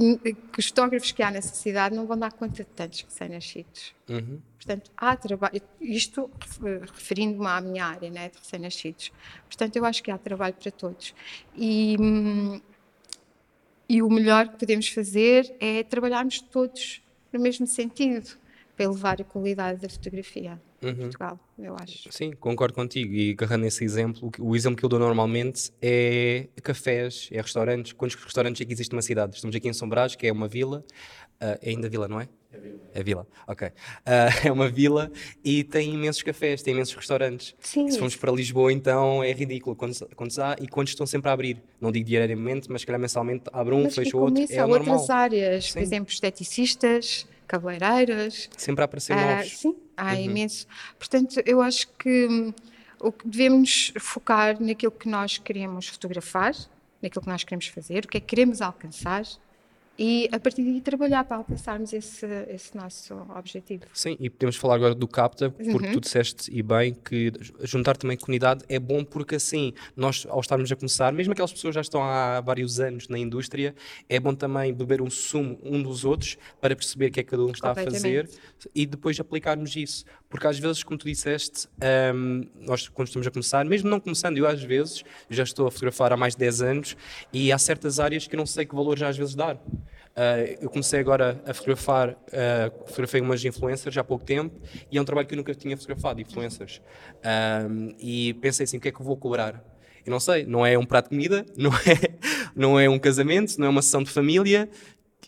[0.00, 3.94] que, que, os fotógrafos que há nessa cidade não vão dar conta de tantos recém-nascidos.
[4.08, 4.40] Uhum.
[4.56, 6.30] Portanto, há trabalho, isto
[6.92, 9.12] referindo-me à minha área né, de recém-nascidos.
[9.46, 11.14] Portanto, eu acho que há trabalho para todos.
[11.56, 11.96] E,
[13.88, 18.38] e o melhor que podemos fazer é trabalharmos todos no mesmo sentido,
[18.76, 20.92] para elevar a qualidade da fotografia uhum.
[20.92, 22.08] em Portugal, eu acho.
[22.10, 23.12] Sim, concordo contigo.
[23.12, 27.92] E agarrando esse exemplo, o exemplo que eu dou normalmente é cafés, é restaurantes.
[27.92, 29.34] Quantos restaurantes é que existem numa cidade?
[29.36, 30.84] Estamos aqui em São Brás, que é uma vila,
[31.42, 32.28] uh, é ainda vila, não é?
[32.52, 32.78] É vila.
[32.94, 33.68] É vila, ok.
[33.68, 33.72] Uh,
[34.46, 35.10] é uma vila
[35.44, 37.54] e tem imensos cafés, tem imensos restaurantes.
[37.60, 37.90] Sim.
[37.90, 41.32] Se formos para Lisboa, então é ridículo quantos, quantos há e quantos estão sempre a
[41.32, 41.62] abrir.
[41.80, 44.42] Não digo diariamente, mas se calhar mensalmente abre um, fecha outro.
[44.42, 44.94] Isso, é há normal.
[44.94, 45.72] outras áreas, Sim.
[45.74, 48.48] por exemplo, esteticistas, cabeleireiras.
[48.56, 49.58] Sempre a aparecer uh, novos.
[49.58, 50.20] Sim, há uhum.
[50.20, 50.66] imenso.
[50.98, 52.52] Portanto, eu acho que hum,
[53.00, 56.54] o que devemos focar naquilo que nós queremos fotografar,
[57.02, 59.24] naquilo que nós queremos fazer, o que é que queremos alcançar
[59.98, 63.84] e a partir daí trabalhar para alcançarmos esse, esse nosso objetivo.
[63.92, 65.92] Sim, e podemos falar agora do CAPTA, porque uhum.
[65.92, 67.32] tu disseste e bem que
[67.62, 71.74] juntar também comunidade é bom porque assim, nós ao estarmos a começar, mesmo aquelas pessoas
[71.74, 73.74] já estão há vários anos na indústria,
[74.08, 77.30] é bom também beber um sumo um dos outros para perceber o que é que
[77.30, 78.28] cada um está a fazer
[78.74, 80.04] e depois aplicarmos isso.
[80.28, 81.68] Porque às vezes, como tu disseste,
[82.14, 85.70] um, nós quando estamos a começar, mesmo não começando, eu às vezes já estou a
[85.70, 86.96] fotografar há mais de 10 anos
[87.32, 89.56] e há certas áreas que eu não sei que valor já às vezes dar.
[89.56, 94.58] Uh, eu comecei agora a fotografar, uh, fotografei umas influencers há pouco tempo
[94.90, 96.80] e é um trabalho que eu nunca tinha fotografado, influencers.
[97.68, 99.62] Um, e pensei assim, o que é que eu vou cobrar?
[100.06, 102.14] Eu não sei, não é um prato de comida, não é,
[102.54, 104.70] não é um casamento, não é uma sessão de família,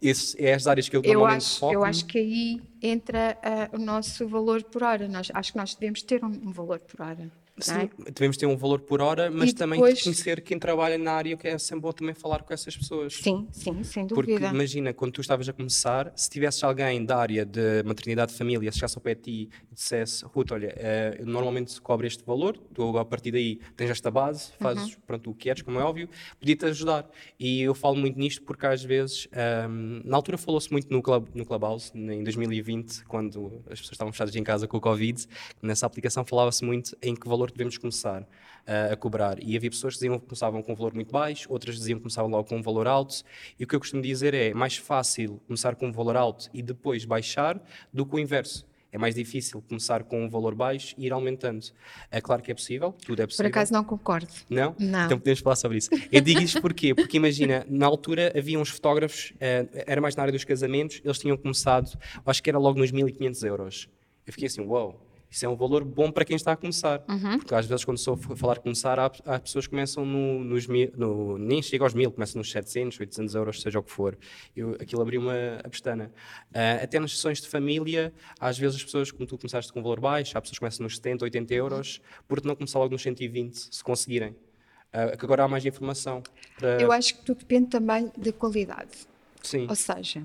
[0.03, 1.75] esse, é as áreas que eu, eu normalmente acho, foco.
[1.75, 3.37] Eu acho que aí entra
[3.73, 5.09] uh, o nosso valor por hora.
[5.09, 7.31] Nós, acho que nós devemos ter um, um valor por hora.
[7.61, 8.11] Sim, é?
[8.13, 10.03] devemos ter um valor por hora, mas e também depois...
[10.03, 13.15] conhecer quem trabalha na área, que é sempre bom também falar com essas pessoas.
[13.15, 14.39] Sim, sim, sem dúvida.
[14.39, 18.39] Porque imagina, quando tu estavas a começar, se tivesses alguém da área de maternidade de
[18.39, 22.25] família, se chegasse ao pé de ti e dissesse, Ruth, olha, uh, normalmente cobra este
[22.25, 25.01] valor, tu a partir daí tens esta base, fazes uhum.
[25.07, 27.09] pronto, o que queres, como é óbvio, podia-te ajudar.
[27.39, 31.03] E eu falo muito nisto porque às vezes, um, ehm, na altura falou-se muito no,
[31.03, 35.27] club, no Clubhouse, em 2020, quando as pessoas estavam fechadas em casa com o Covid,
[35.63, 39.43] nessa aplicação falava-se muito em que valor devemos começar uh, a cobrar.
[39.43, 42.03] E havia pessoas que diziam que começavam com um valor muito baixo, outras diziam que
[42.03, 43.23] começavam logo com um valor alto.
[43.59, 46.63] E o que eu costumo dizer é mais fácil começar com um valor alto e
[46.63, 47.61] depois baixar
[47.93, 48.67] do que o inverso.
[48.91, 51.67] É mais difícil começar com um valor baixo e ir aumentando.
[52.11, 53.45] É claro que é possível, tudo é possível.
[53.45, 54.29] Por acaso não concordo.
[54.49, 54.75] Não?
[54.79, 55.05] Não.
[55.05, 55.91] Então podemos falar sobre isso.
[56.11, 56.95] Eu digo isto porquê?
[56.95, 61.19] Porque imagina, na altura havia uns fotógrafos, uh, era mais na área dos casamentos, eles
[61.19, 63.89] tinham começado, acho que era logo nos 1500 euros.
[64.27, 67.05] Eu fiquei assim, uau, wow, isso é um valor bom para quem está a começar.
[67.09, 67.39] Uhum.
[67.39, 70.67] Porque às vezes, quando estou a falar começar, há, há pessoas que começam no, nos
[70.67, 74.17] mil, no, nem chega aos mil, começam nos 700, 800 euros, seja o que for.
[74.57, 76.11] Eu, aquilo abriu uma a pestana.
[76.51, 79.83] Uh, até nas sessões de família, às vezes as pessoas, como tu começaste com um
[79.83, 83.03] valor baixo, há pessoas que começam nos 70, 80 euros, porque não começar logo nos
[83.03, 84.31] 120, se conseguirem.
[84.31, 86.23] Uh, que agora há mais informação.
[86.59, 86.81] Para...
[86.81, 89.07] Eu acho que tudo depende também da qualidade.
[89.43, 89.67] Sim.
[89.69, 90.23] Ou seja,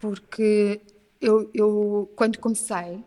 [0.00, 0.80] porque
[1.20, 3.04] eu, eu quando comecei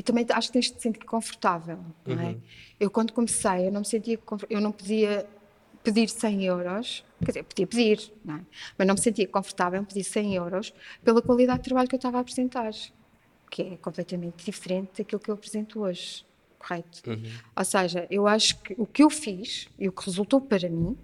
[0.00, 2.28] e também acho que tens de te sentir confortável, não é?
[2.28, 2.40] Uhum.
[2.80, 5.28] Eu quando comecei, eu não me sentia, eu não podia
[5.84, 8.40] pedir 100 euros, quer dizer, podia pedir, não é?
[8.78, 10.72] mas não me sentia confortável em pedir 100 euros
[11.04, 12.70] pela qualidade de trabalho que eu estava a apresentar,
[13.50, 16.24] que é completamente diferente daquilo que eu apresento hoje,
[16.58, 17.02] correto?
[17.06, 17.22] Uhum.
[17.54, 20.96] Ou seja, eu acho que o que eu fiz e o que resultou para mim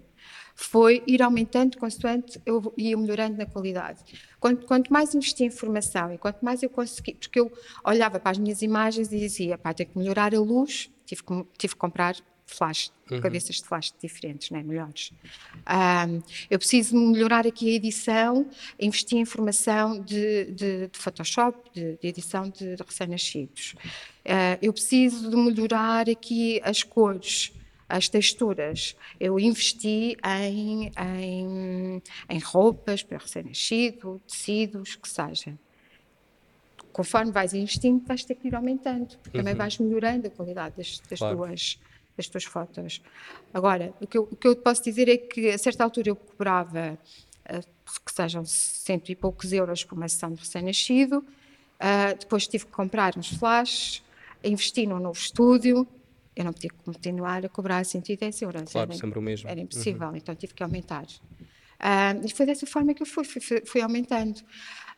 [0.59, 3.99] foi ir aumentando consoante eu ia melhorando na qualidade.
[4.39, 7.51] Quanto, quanto, mais investi em formação e quanto mais eu consegui, porque eu
[7.85, 11.45] olhava para as minhas imagens e dizia, pá, tenho que melhorar a luz, tive que,
[11.57, 12.15] tive que comprar
[12.47, 13.21] flash, uhum.
[13.21, 15.11] cabeças de flash diferentes, né, melhores.
[15.69, 21.97] Um, eu preciso melhorar aqui a edição, investir em formação de, de, de Photoshop, de,
[21.97, 23.75] de, edição de, recém-nascidos.
[24.25, 27.51] Uh, eu preciso de melhorar aqui as cores,
[27.87, 28.95] as texturas.
[29.19, 35.57] Eu investi em, em, em roupas para recém-nascido, tecidos, que seja.
[36.91, 39.43] Conforme vais investindo, vais ter que ir aumentando, porque uhum.
[39.43, 41.37] também vais melhorando a qualidade das, das claro.
[41.37, 41.79] tuas
[42.17, 42.99] das tuas fotos.
[43.53, 46.15] Agora, o que, eu, o que eu posso dizer é que a certa altura eu
[46.15, 46.97] cobrava
[47.47, 47.61] uh,
[48.03, 52.71] que sejam cento e poucos euros por uma sessão de recém-nascido, uh, depois tive que
[52.71, 54.03] comprar uns flashes,
[54.43, 55.87] investi num novo estúdio,
[56.37, 58.71] eu não podia continuar a cobrar 110 euros.
[58.71, 59.49] Claro, era, sempre o mesmo.
[59.49, 61.03] Era impossível, então tive que aumentar.
[61.03, 64.41] Uh, e foi dessa forma que eu fui, fui, fui aumentando.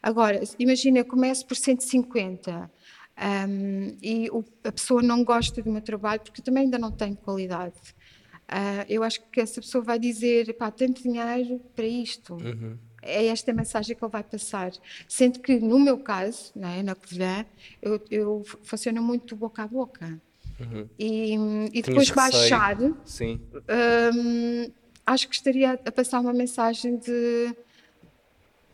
[0.04, 2.70] Agora, imagina, eu começo por 150
[3.48, 7.16] um, e o, a pessoa não gosta do meu trabalho porque também ainda não tenho
[7.16, 7.80] qualidade.
[8.50, 12.34] Uh, eu acho que essa pessoa vai dizer, pá, tanto dinheiro para isto.
[12.34, 12.78] Uhum.
[13.02, 14.72] É esta a mensagem que ele vai passar.
[15.08, 17.46] Sendo que, no meu caso, né, na Covilhã,
[17.82, 20.20] eu, eu funciono muito boca a boca.
[20.60, 20.90] Uhum.
[20.98, 21.36] E,
[21.74, 23.40] e depois baixar, Sim.
[24.14, 24.72] Um,
[25.06, 27.56] acho que estaria a passar uma mensagem de.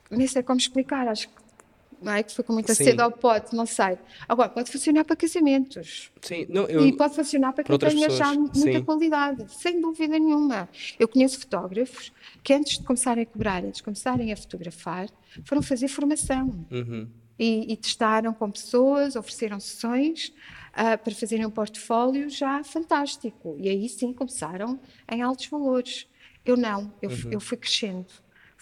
[0.09, 1.45] Nem sei como explicar, acho que
[2.01, 2.23] não é?
[2.23, 3.97] Que foi com muita sede ao pote, não sei.
[4.27, 6.11] Agora, pode funcionar para casamentos.
[6.21, 8.83] Sim, não, eu, e pode funcionar para quem tenha já muita sim.
[8.83, 10.69] qualidade, sem dúvida nenhuma.
[10.99, 12.11] Eu conheço fotógrafos
[12.43, 15.09] que antes de começarem a cobrar, antes de começarem a fotografar,
[15.43, 16.65] foram fazer formação.
[16.71, 17.07] Uhum.
[17.37, 20.31] E, e, testaram com pessoas, ofereceram sessões
[20.75, 23.55] uh, para fazerem um portfólio já fantástico.
[23.59, 24.79] E aí sim começaram
[25.11, 26.07] em altos valores.
[26.45, 27.31] Eu não, eu, uhum.
[27.31, 28.05] eu fui crescendo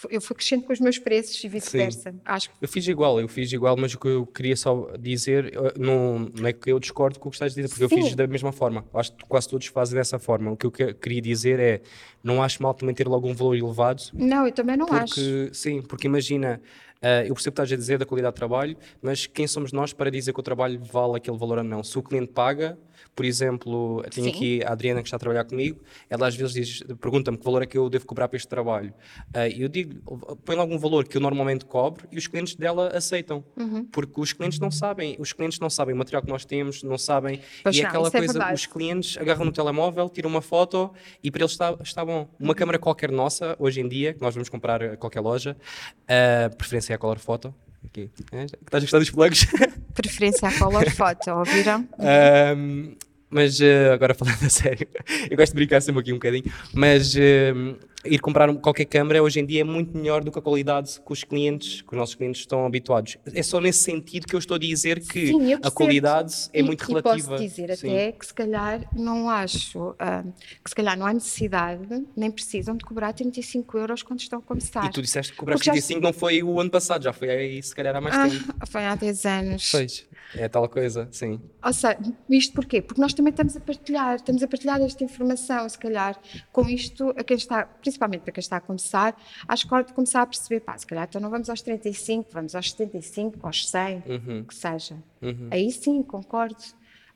[0.10, 2.14] eu fui crescendo com os meus preços e vice-versa.
[2.26, 6.32] Acho Eu fiz igual, eu fiz igual, mas o que eu queria só dizer não,
[6.38, 7.96] não é que eu discordo com o que estás a dizer, porque Sim.
[7.96, 8.86] eu fiz da mesma forma.
[8.94, 10.52] Acho que quase todos fazem dessa forma.
[10.52, 11.82] O que eu queria dizer é
[12.24, 14.04] não acho mal também ter logo um valor elevado.
[14.14, 15.54] Não, eu também não porque, acho.
[15.54, 16.62] Sim, porque imagina,
[17.04, 19.92] Uh, eu percebo que estás a dizer da qualidade de trabalho, mas quem somos nós
[19.92, 21.84] para dizer que o trabalho vale aquele valor ou não?
[21.84, 22.78] Se o cliente paga,
[23.16, 24.36] por exemplo, tenho Sim.
[24.36, 27.66] aqui a Adriana que está a trabalhar comigo, ela às vezes pergunta-me que valor é
[27.66, 28.94] que eu devo cobrar para este trabalho.
[29.36, 30.02] Uh, eu digo,
[30.46, 33.86] põe algum valor que eu normalmente cobro e os clientes dela aceitam, uhum.
[33.86, 36.98] porque os clientes não sabem, os clientes não sabem o material que nós temos, não
[36.98, 40.30] sabem, pois e é não, aquela é coisa, é os clientes agarram no telemóvel, tiram
[40.30, 40.92] uma foto
[41.24, 42.30] e para eles está, está bom.
[42.40, 42.56] Uma uhum.
[42.56, 45.58] câmera qualquer nossa, hoje em dia, que nós vamos comprar a qualquer loja,
[46.04, 47.54] uh, preferência é a color photo.
[47.86, 48.10] Aqui.
[48.32, 49.48] É, estás a gostar dos plugs?
[49.94, 51.88] Preferência a color photo, ouviram?
[52.00, 52.96] Um,
[53.30, 54.88] mas uh, agora falando a sério,
[55.30, 59.40] eu gosto de brincar sempre aqui um bocadinho, mas uh, ir comprar qualquer câmera hoje
[59.40, 62.16] em dia é muito melhor do que a qualidade que os clientes, que os nossos
[62.16, 63.18] clientes estão habituados.
[63.34, 66.64] É só nesse sentido que eu estou a dizer que Sim, a qualidade é e,
[66.64, 67.30] muito relativa.
[67.32, 67.92] posso dizer Sim.
[67.92, 72.76] até que se calhar não acho, uh, que se calhar não há necessidade, nem precisam
[72.76, 74.86] de cobrar 35 euros quando estão a começar.
[74.86, 76.06] E tu disseste que cobrar 35 já...
[76.06, 78.54] não foi o ano passado, já foi aí se calhar há mais ah, tempo.
[78.68, 79.72] Foi há 10 anos.
[79.72, 80.06] Pois.
[80.36, 81.40] É tal coisa, sim.
[81.64, 81.98] Ou seja,
[82.30, 82.82] isto porquê?
[82.82, 86.20] Porque nós também estamos a partilhar, estamos a partilhar esta informação, se calhar,
[86.52, 89.16] com isto, a quem está, principalmente para quem está a começar,
[89.48, 92.30] acho que hora de começar a perceber, pá, se calhar então não vamos aos 35,
[92.32, 94.44] vamos aos 75, aos 100, uhum.
[94.44, 94.98] que seja.
[95.22, 95.50] Uhum.
[95.52, 96.64] Aí sim, concordo,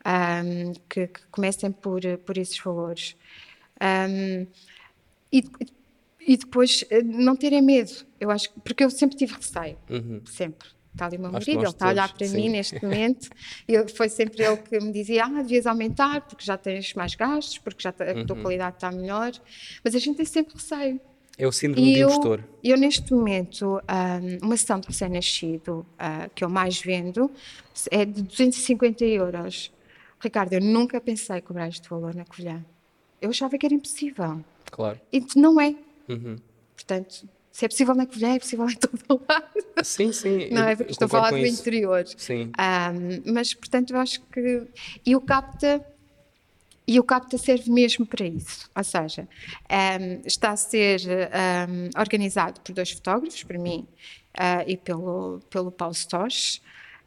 [0.06, 3.16] um, que, que, comecem por, por esses valores.
[3.82, 4.48] Um,
[5.32, 5.44] e,
[6.20, 10.22] e depois eh, não terem medo, eu acho, porque eu sempre tive receio, uhum.
[10.26, 12.36] sempre está ali o meu marido, ele está a olhar para sim.
[12.36, 13.30] mim neste momento,
[13.68, 17.58] e foi sempre ele que me dizia, ah, devias aumentar, porque já tens mais gastos,
[17.60, 18.42] porque já a tua uhum.
[18.42, 19.32] qualidade está melhor,
[19.84, 21.00] mas a gente tem sempre receio.
[21.38, 22.44] É o síndrome do impostor.
[22.64, 27.30] Eu, neste momento, um, uma sessão de recém-nascido uh, que eu mais vendo
[27.92, 29.72] é de 250 euros.
[30.20, 32.66] Ricardo, eu nunca pensei cobrar este valor na Covilhã.
[33.22, 34.44] Eu achava que era impossível.
[34.72, 35.00] Claro.
[35.14, 35.76] E não é.
[36.10, 36.38] Uhum.
[36.76, 39.84] Portanto, se é possível na Covilhã, é possível em todo lado.
[39.84, 40.50] Sim, sim.
[40.54, 40.76] Não é?
[40.76, 41.60] Porque estou a falar do isso.
[41.60, 42.06] interior.
[42.16, 42.52] Sim.
[42.52, 44.68] Um, mas, portanto, eu acho que.
[45.04, 45.84] E o CAPTA.
[46.86, 48.70] E o CAPTA serve mesmo para isso.
[48.76, 49.28] Ou seja,
[49.72, 53.88] um, está a ser um, organizado por dois fotógrafos, por mim
[54.36, 56.62] uh, e pelo, pelo Paulo Stosch.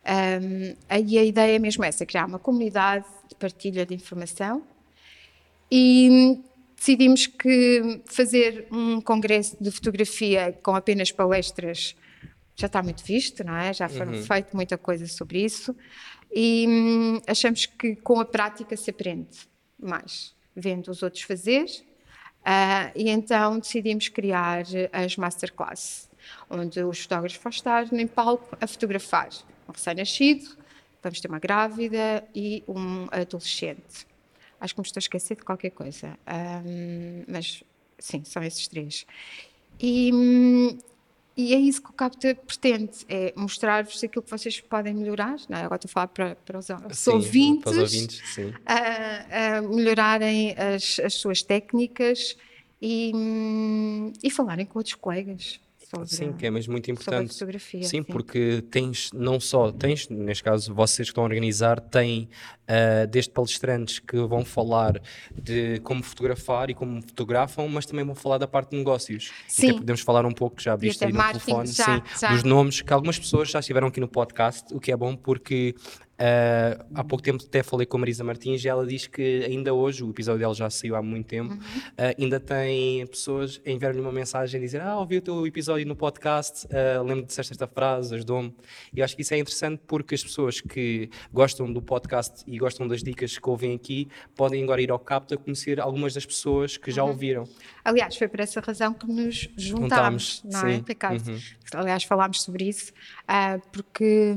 [0.05, 0.75] Um,
[1.07, 4.65] e a ideia é mesmo essa: criar uma comunidade de partilha de informação.
[5.71, 6.41] E
[6.81, 11.95] decidimos que fazer um congresso de fotografia com apenas palestras
[12.57, 13.73] já está muito visto, não é?
[13.75, 14.23] Já foram uhum.
[14.23, 15.77] feito muita coisa sobre isso
[16.33, 19.29] e hum, achamos que com a prática se aprende
[19.79, 21.67] mais, vendo os outros fazer.
[22.41, 26.09] Uh, e então decidimos criar as masterclass,
[26.49, 29.29] onde os fotógrafos vão estar em palco a fotografar
[29.69, 30.57] um recém-nascido,
[31.03, 34.10] vamos ter uma grávida e um adolescente.
[34.61, 36.19] Acho que me estou a esquecer de qualquer coisa.
[36.29, 37.65] Um, mas,
[37.99, 39.07] sim, são esses três.
[39.81, 40.11] E,
[41.37, 45.57] e é isso que o CAPTA pretende, é mostrar-vos aquilo que vocês podem melhorar, não
[45.57, 45.63] é?
[45.63, 48.23] agora estou a falar para, para os, sim, ouvintes, para os ouvintes.
[48.67, 52.37] A, a melhorarem as, as suas técnicas
[52.83, 53.13] e,
[54.23, 55.59] e falarem com outros colegas
[55.91, 57.33] sobre Sim, que é mesmo muito importante.
[57.33, 61.81] Fotografia, sim, sim, porque tens, não só, tens, neste caso, vocês que estão a organizar,
[61.81, 62.29] têm
[62.69, 65.03] uh, desde palestrantes que vão falar
[65.35, 69.33] de como fotografar e como fotografam, mas também vão falar da parte de negócios.
[69.49, 69.75] Sim.
[69.75, 72.33] podemos falar um pouco, já abriste aí no telefone, já, sim, já.
[72.33, 75.75] dos nomes, que algumas pessoas já estiveram aqui no podcast, o que é bom porque
[76.21, 79.73] Uh, há pouco tempo até falei com a Marisa Martins e ela diz que ainda
[79.73, 81.59] hoje, o episódio dela já saiu há muito tempo, uhum.
[81.59, 85.87] uh, ainda tem pessoas a enviar-lhe uma mensagem a dizer ah, ouvi o teu episódio
[85.87, 88.55] no podcast, uh, lembro de esta frase, ajudou-me.
[88.93, 92.87] E acho que isso é interessante porque as pessoas que gostam do podcast e gostam
[92.87, 94.07] das dicas que ouvem aqui
[94.37, 97.13] podem agora ir ao Capta conhecer algumas das pessoas que já uhum.
[97.13, 97.45] ouviram.
[97.83, 101.27] Aliás, foi por essa razão que nos juntámos, não é, Ricardo?
[101.27, 101.39] Uhum.
[101.73, 104.37] Aliás, falámos sobre isso, uh, porque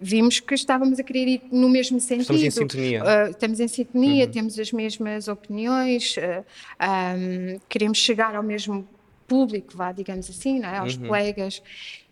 [0.00, 2.22] vimos que estávamos a querer ir no mesmo sentido.
[2.22, 3.02] Estamos em sintonia.
[3.02, 4.30] Uh, estamos em sintonia, uhum.
[4.30, 8.86] temos as mesmas opiniões, um, queremos chegar ao mesmo
[9.26, 10.78] público, vá, digamos assim, não é?
[10.78, 11.06] aos uhum.
[11.06, 11.62] colegas.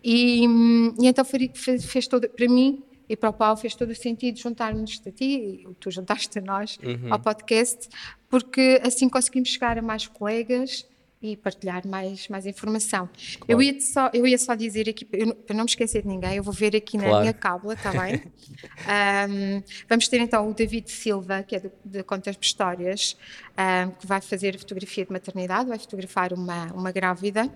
[0.02, 3.90] E, e, então foi, fez, fez todo, para mim, e para o Paulo fez todo
[3.90, 7.12] o sentido juntar-nos a ti, e tu juntaste a nós uhum.
[7.12, 7.88] ao podcast,
[8.28, 10.86] porque assim conseguimos chegar a mais colegas
[11.22, 13.08] e partilhar mais, mais informação.
[13.38, 13.44] Claro.
[13.48, 16.35] Eu, ia só, eu ia só dizer aqui, eu, para não me esquecer de ninguém,
[16.35, 18.20] eu vou ver aqui na minha cábula, está bem?
[19.30, 23.16] um, vamos ter então o David Silva, que é de, de Contas de Histórias,
[23.56, 27.48] um, que vai fazer fotografia de maternidade, vai fotografar uma, uma grávida.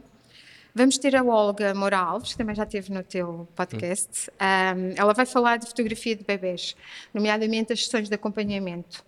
[0.73, 4.31] Vamos ter a Olga Morales, que também já esteve no teu podcast.
[4.31, 6.77] Um, ela vai falar de fotografia de bebês,
[7.13, 9.03] nomeadamente as sessões de acompanhamento,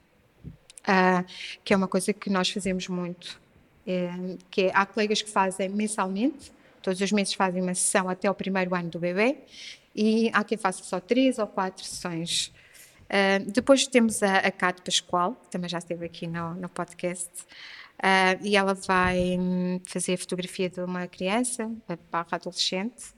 [0.83, 1.25] uh,
[1.63, 3.39] que é uma coisa que nós fazemos muito.
[3.91, 8.31] É, que é, há colegas que fazem mensalmente, todos os meses fazem uma sessão até
[8.31, 9.39] o primeiro ano do bebê,
[9.97, 12.53] e há quem faça só três ou quatro sessões.
[13.07, 17.31] Uh, depois temos a, a Cat Pascoal, que também já esteve aqui no, no podcast.
[17.99, 21.73] Uh, e ela vai hum, fazer a fotografia de uma criança
[22.11, 23.17] barra adolescente.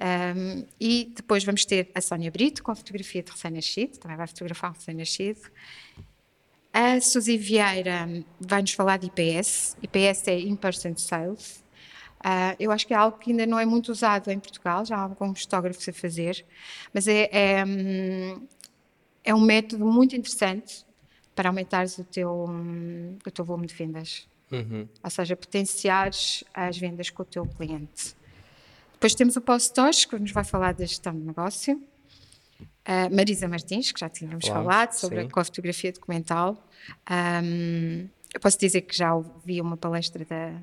[0.00, 4.26] Um, e depois vamos ter a Sónia Brito com a fotografia de recém-nascido, também vai
[4.26, 5.40] fotografar um recém-nascido.
[6.72, 8.08] A Suzy Vieira
[8.40, 9.76] vai nos falar de IPS.
[9.82, 11.64] IPS é In-Person Sales.
[12.20, 14.96] Uh, eu acho que é algo que ainda não é muito usado em Portugal, já
[14.96, 16.44] há alguns fotógrafos a fazer,
[16.92, 18.46] mas é, é, hum,
[19.24, 20.84] é um método muito interessante
[21.34, 22.30] para aumentares o teu,
[23.26, 24.28] o teu volume de vendas.
[24.52, 24.86] Uhum.
[25.02, 28.14] Ou seja, potenciares as vendas com o teu cliente.
[28.92, 31.82] Depois temos o Paulo Stosch, que nos vai falar da gestão de negócio.
[33.10, 35.28] Marisa Martins, que já tínhamos claro, falado, sobre sim.
[35.32, 36.66] a fotografia documental.
[37.10, 40.54] Um, eu posso dizer que já ouvi uma palestra da,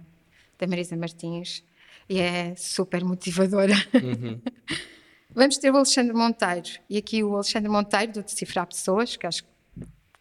[0.58, 1.64] da Marisa Martins
[2.10, 3.76] e é super motivadora.
[3.94, 4.40] Uhum.
[5.36, 6.70] Vamos ter o Alexandre Monteiro.
[6.90, 9.50] E aqui o Alexandre Monteiro, do Decifrar Pessoas, que acho que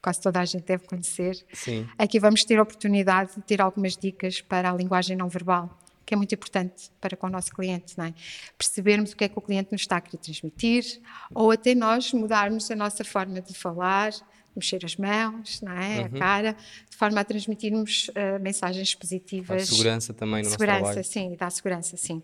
[0.03, 1.45] quase toda a gente deve conhecer.
[1.53, 1.89] Sim.
[1.97, 6.15] Aqui vamos ter a oportunidade de ter algumas dicas para a linguagem não verbal, que
[6.15, 8.15] é muito importante para com o nosso cliente, não é?
[8.57, 11.01] Percebermos o que é que o cliente nos está a querer transmitir,
[11.35, 14.13] ou até nós mudarmos a nossa forma de falar,
[14.55, 15.99] mexer as mãos, não é?
[15.99, 16.05] Uhum.
[16.05, 16.57] A cara,
[16.89, 19.65] de forma a transmitirmos uh, mensagens positivas.
[19.65, 21.05] A segurança também no segurança, nosso trabalho.
[21.05, 22.23] Sim, dá segurança, sim.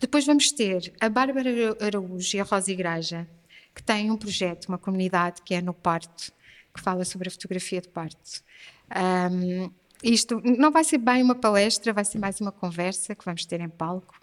[0.00, 3.28] Depois vamos ter a Bárbara Araújo e a Rosa Igreja,
[3.74, 6.32] que têm um projeto, uma comunidade que é no Parto,
[6.74, 8.42] que fala sobre a fotografia de parto.
[9.30, 9.70] Um,
[10.02, 13.60] isto não vai ser bem uma palestra, vai ser mais uma conversa que vamos ter
[13.60, 14.14] em palco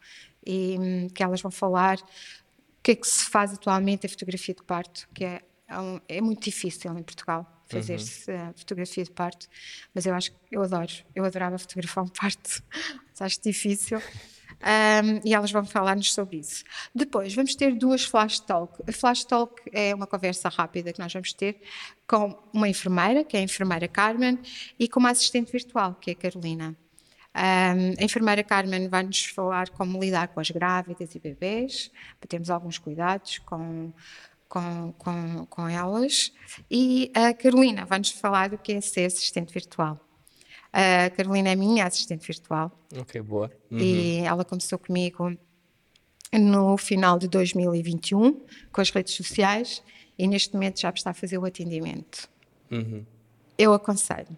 [0.45, 4.53] e um, que elas vão falar o que é que se faz atualmente a fotografia
[4.53, 8.53] de parto, que é, é, é muito difícil em Portugal fazer-se uhum.
[8.55, 9.47] fotografia de parto,
[9.93, 12.63] mas eu acho que eu adoro, eu adorava fotografar um parto,
[13.09, 13.99] mas acho difícil
[14.61, 16.63] um, e elas vão falar-nos sobre isso.
[16.93, 18.81] Depois, vamos ter duas flash talk.
[18.87, 21.61] A flash talk é uma conversa rápida que nós vamos ter
[22.07, 24.39] com uma enfermeira, que é a enfermeira Carmen,
[24.79, 26.75] e com uma assistente virtual, que é a Carolina.
[27.35, 32.49] Um, a enfermeira Carmen vai-nos falar como lidar com as grávidas e bebês, para termos
[32.49, 33.91] alguns cuidados com,
[34.47, 36.31] com, com, com elas.
[36.71, 39.99] E a Carolina vai-nos falar do que é ser assistente virtual.
[40.77, 42.69] A Carolina é minha assistente virtual.
[42.99, 43.49] Ok, boa.
[43.71, 43.79] Uhum.
[43.79, 45.33] E ela começou comigo
[46.33, 48.41] no final de 2021
[48.73, 49.81] com as redes sociais
[50.19, 52.27] e neste momento já está a fazer o atendimento.
[52.69, 53.05] Uhum.
[53.57, 54.37] Eu aconselho.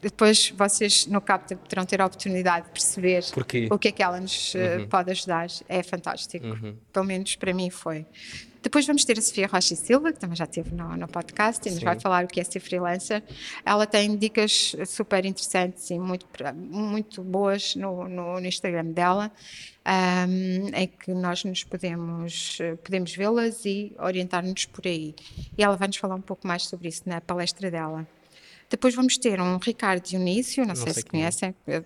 [0.00, 3.68] Depois vocês no CAPTA poderão ter a oportunidade de perceber Porquê?
[3.70, 4.88] o que é que ela nos eh, uhum.
[4.88, 5.46] pode ajudar.
[5.68, 6.46] É fantástico.
[6.46, 6.76] Uhum.
[6.92, 8.06] Pelo menos para mim foi.
[8.62, 11.66] Depois vamos ter a Sofia Rocha e Silva, que também já esteve no, no podcast
[11.66, 13.22] e nos vai falar o que é ser freelancer.
[13.64, 19.32] Ela tem dicas super interessantes e muito, muito boas no, no, no Instagram dela,
[20.28, 25.14] um, em que nós nos podemos, podemos vê-las e orientar-nos por aí.
[25.56, 28.06] E ela vai nos falar um pouco mais sobre isso na palestra dela.
[28.70, 31.10] Depois vamos ter um Ricardo Dionísio, não, não sei, sei se é.
[31.10, 31.54] conhecem.
[31.66, 31.82] É.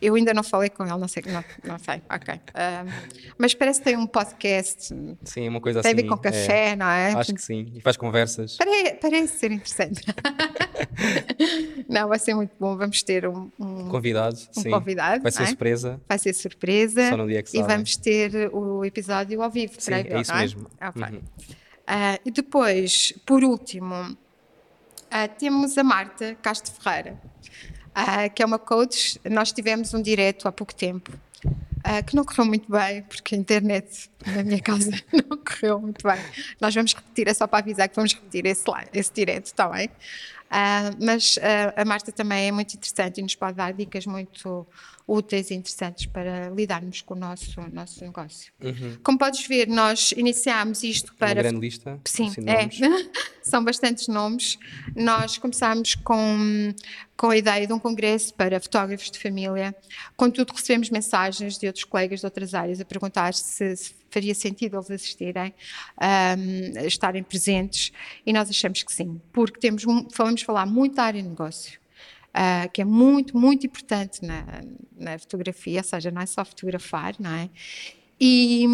[0.00, 2.34] Eu ainda não falei com ele, não sei, não, não sei, ok.
[2.34, 4.94] Uh, mas parece que tem um podcast.
[5.24, 6.00] Sim, uma coisa tem assim.
[6.02, 7.12] Tem com café, é, não é?
[7.12, 8.56] Acho que sim, e faz conversas.
[8.56, 10.02] Parece, parece ser interessante.
[11.90, 12.76] não, vai ser muito bom.
[12.76, 14.38] Vamos ter um, um convidado.
[14.56, 14.70] Um sim.
[14.70, 15.22] convidado.
[15.24, 15.46] Vai ser é?
[15.46, 16.00] surpresa.
[16.08, 17.10] Vai ser surpresa.
[17.10, 19.74] Só no dia que E vamos ter o episódio ao vivo.
[19.78, 20.38] Sim, é isso é?
[20.38, 20.70] mesmo.
[20.76, 21.02] Okay.
[21.02, 21.18] Uhum.
[21.18, 24.16] Uh, e depois, por último,
[25.12, 27.20] uh, temos a Marta Castro Ferreira,
[27.90, 29.20] uh, que é uma coach.
[29.24, 31.12] Nós tivemos um direto há pouco tempo.
[32.06, 36.18] que não correu muito bem, porque a internet na minha casa não correu muito bem.
[36.60, 39.90] Nós vamos repetir, é só para avisar que vamos repetir esse, esse direto, está bem?
[40.50, 44.66] Uh, mas uh, a Marta também é muito interessante e nos pode dar dicas muito
[45.10, 48.52] úteis e interessantes para lidarmos com o nosso, nosso negócio.
[48.62, 48.96] Uhum.
[49.02, 51.32] Como podes ver, nós iniciámos isto para.
[51.32, 52.00] Uma grande lista.
[52.04, 52.68] Sim, assim, é.
[53.42, 54.56] são bastantes nomes.
[54.94, 56.72] Nós começámos com,
[57.16, 59.74] com a ideia de um congresso para fotógrafos de família.
[60.16, 64.76] Contudo, recebemos mensagens de outros colegas de outras áreas a perguntar se, se faria sentido
[64.76, 65.54] eles assistirem,
[66.00, 67.92] um, estarem presentes,
[68.24, 69.84] e nós achamos que sim, porque temos,
[70.16, 71.79] vamos falar muito da área de negócio
[72.30, 74.44] uh, que é muito, muito importante na,
[74.96, 77.50] na fotografia, ou seja, não é só fotografar, não é?
[78.20, 78.66] E,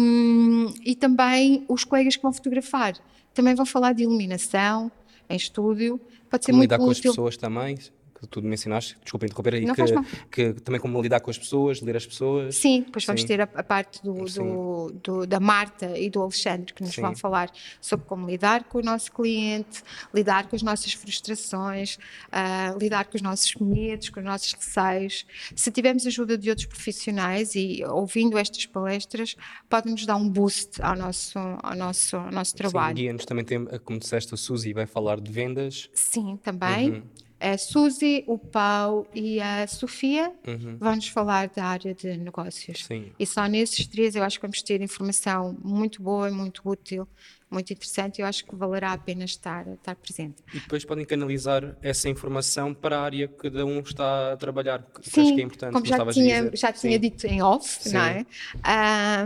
[0.83, 2.95] e também os colegas que vão fotografar
[3.33, 4.91] também vão falar de iluminação
[5.29, 5.99] em estúdio,
[6.29, 6.85] pode ser Como muito lidar útil.
[6.85, 7.77] com as pessoas também,
[8.19, 11.95] que tu mencionaste, desculpa interromper aí, que, que, também como lidar com as pessoas, ler
[11.95, 12.55] as pessoas.
[12.55, 16.73] Sim, depois vamos ter a, a parte do, do, do, da Marta e do Alexandre
[16.73, 17.01] que nos Sim.
[17.01, 21.97] vão falar sobre como lidar com o nosso cliente, lidar com as nossas frustrações,
[22.27, 25.25] uh, lidar com os nossos medos, com os nossos receios.
[25.55, 29.35] Se tivermos ajuda de outros profissionais e ouvindo estas palestras,
[29.69, 32.97] pode-nos dar um boost ao nosso, ao nosso, ao nosso trabalho.
[32.97, 35.89] Sim, guia-nos também tem, como disseste, a Suzy vai falar de vendas.
[35.93, 36.89] Sim, também.
[36.89, 40.77] Uhum a Suzy, o Pau e a Sofia uhum.
[40.79, 42.85] vão-nos falar da área de negócios.
[42.85, 43.11] Sim.
[43.19, 47.07] E só nesses três eu acho que vamos ter informação muito boa, muito útil,
[47.49, 50.43] muito interessante e eu acho que valerá a pena estar, estar presente.
[50.53, 54.81] E depois podem canalizar essa informação para a área que cada um está a trabalhar,
[54.81, 55.73] que Sim, acho que é importante.
[55.73, 57.93] Como já tinha, já tinha dito em off, Sim.
[57.93, 58.25] não é?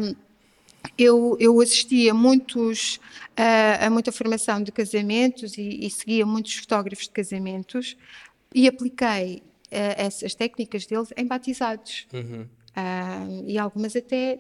[0.01, 0.30] Um,
[0.97, 2.95] eu, eu assistia muitos,
[3.37, 7.97] uh, a muita formação de casamentos e, e, seguia muitos fotógrafos de casamentos
[8.53, 12.07] e apliquei uh, essas técnicas deles em batizados.
[12.13, 12.47] Uhum.
[12.71, 14.39] Uh, e algumas até,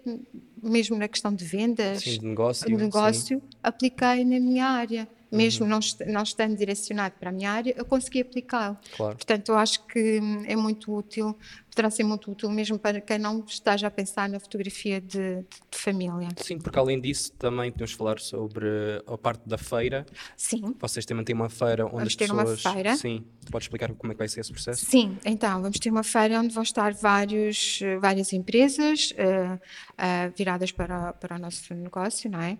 [0.61, 5.63] mesmo na questão de vendas, sim, de negócio, de negócio apliquei na minha área mesmo
[5.63, 5.71] uhum.
[5.71, 8.77] não, não estando direcionado para a minha área, eu consegui aplicá-lo.
[8.95, 9.15] Claro.
[9.15, 11.37] Portanto, eu acho que é muito útil,
[11.71, 15.45] poderá ser muito útil mesmo para quem não esteja a pensar na fotografia de, de,
[15.71, 16.27] de família.
[16.35, 18.67] Sim, porque além disso também podemos falar sobre
[19.07, 20.05] a parte da feira.
[20.35, 20.75] Sim.
[20.79, 22.65] Vocês também têm uma feira onde vamos as ter pessoas...
[22.65, 22.95] uma feira.
[22.97, 23.23] Sim.
[23.49, 24.85] Pode explicar como é que vai ser esse processo?
[24.85, 30.71] Sim, então, vamos ter uma feira onde vão estar vários, várias empresas uh, uh, viradas
[30.71, 32.57] para, para o nosso negócio, não é?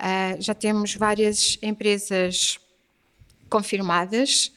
[0.00, 2.58] Uh, já temos várias empresas
[3.48, 4.52] confirmadas.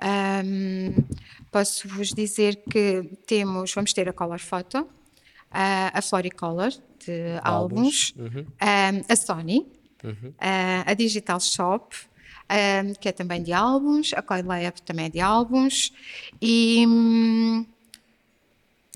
[0.00, 0.94] Um,
[1.50, 4.88] Posso-vos dizer que temos, vamos ter a Color Photo, uh,
[5.92, 6.70] a Floricolor
[7.04, 8.40] de álbuns, uhum.
[8.40, 9.66] um, a Sony,
[10.04, 10.30] uhum.
[10.30, 11.96] uh, a Digital Shop,
[13.00, 15.92] que é também de álbuns, a Coil Lab também é de álbuns
[16.40, 16.86] e.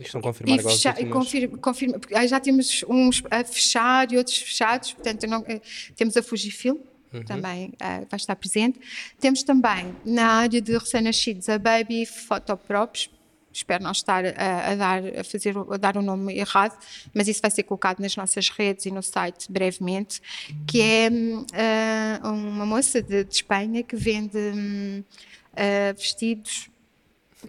[0.00, 4.94] Estão a confirmar e, fecha, confirma, confirma, já temos uns a fechar e outros fechados,
[4.94, 5.60] portanto não, eh,
[5.94, 6.78] temos a Fujifilm,
[7.12, 7.24] uhum.
[7.24, 8.80] também uh, vai estar presente.
[9.20, 13.10] Temos também na área de recém-nascidos a Baby Photoprops,
[13.52, 16.76] espero não estar a, a, dar a fazer a dar o nome errado,
[17.12, 20.20] mas isso vai ser colocado nas nossas redes e no site brevemente,
[20.66, 26.70] que é uh, uma moça de, de, Espanha que vende uh, vestidos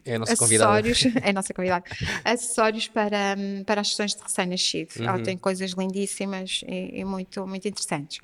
[0.06, 1.26] é a nossa acessórios, convidada.
[1.28, 1.86] é a nossa convidada.
[2.24, 3.36] acessórios para,
[3.66, 4.92] para as sessões de recém-nascido.
[5.00, 5.08] Uhum.
[5.08, 8.20] Ela tem coisas lindíssimas e, e, muito, muito interessantes.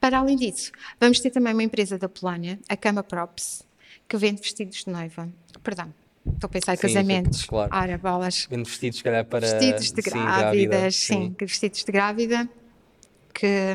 [0.00, 3.66] Para além disso, vamos ter também uma empresa da Polónia, a Cama Props,
[4.08, 5.28] que vende vestidos de noiva.
[5.62, 5.92] Perdão,
[6.26, 7.40] estou a pensar em casamentos.
[7.40, 7.74] Sim, claro.
[7.74, 8.46] Ora, bolas.
[8.50, 9.46] Vestidos, calhar, para.
[9.46, 11.36] Vestidos de grávidas, sim, sim.
[11.38, 12.48] vestidos de grávida
[13.34, 13.74] que,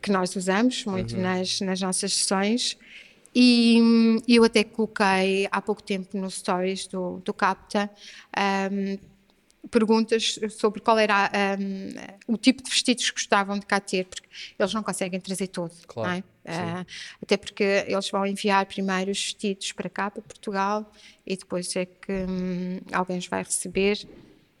[0.00, 1.22] que nós usamos muito uhum.
[1.22, 2.76] nas, nas nossas sessões
[3.34, 3.78] e
[4.26, 7.90] eu até coloquei há pouco tempo no stories do, do Capta
[8.72, 8.98] um,
[9.70, 14.28] perguntas sobre qual era um, o tipo de vestidos que gostavam de cá ter, porque
[14.58, 16.52] eles não conseguem trazer tudo, claro, é?
[16.52, 16.86] uh,
[17.22, 20.92] até porque eles vão enviar primeiro os vestidos para cá, para Portugal,
[21.26, 24.06] e depois é que um, alguém os vai receber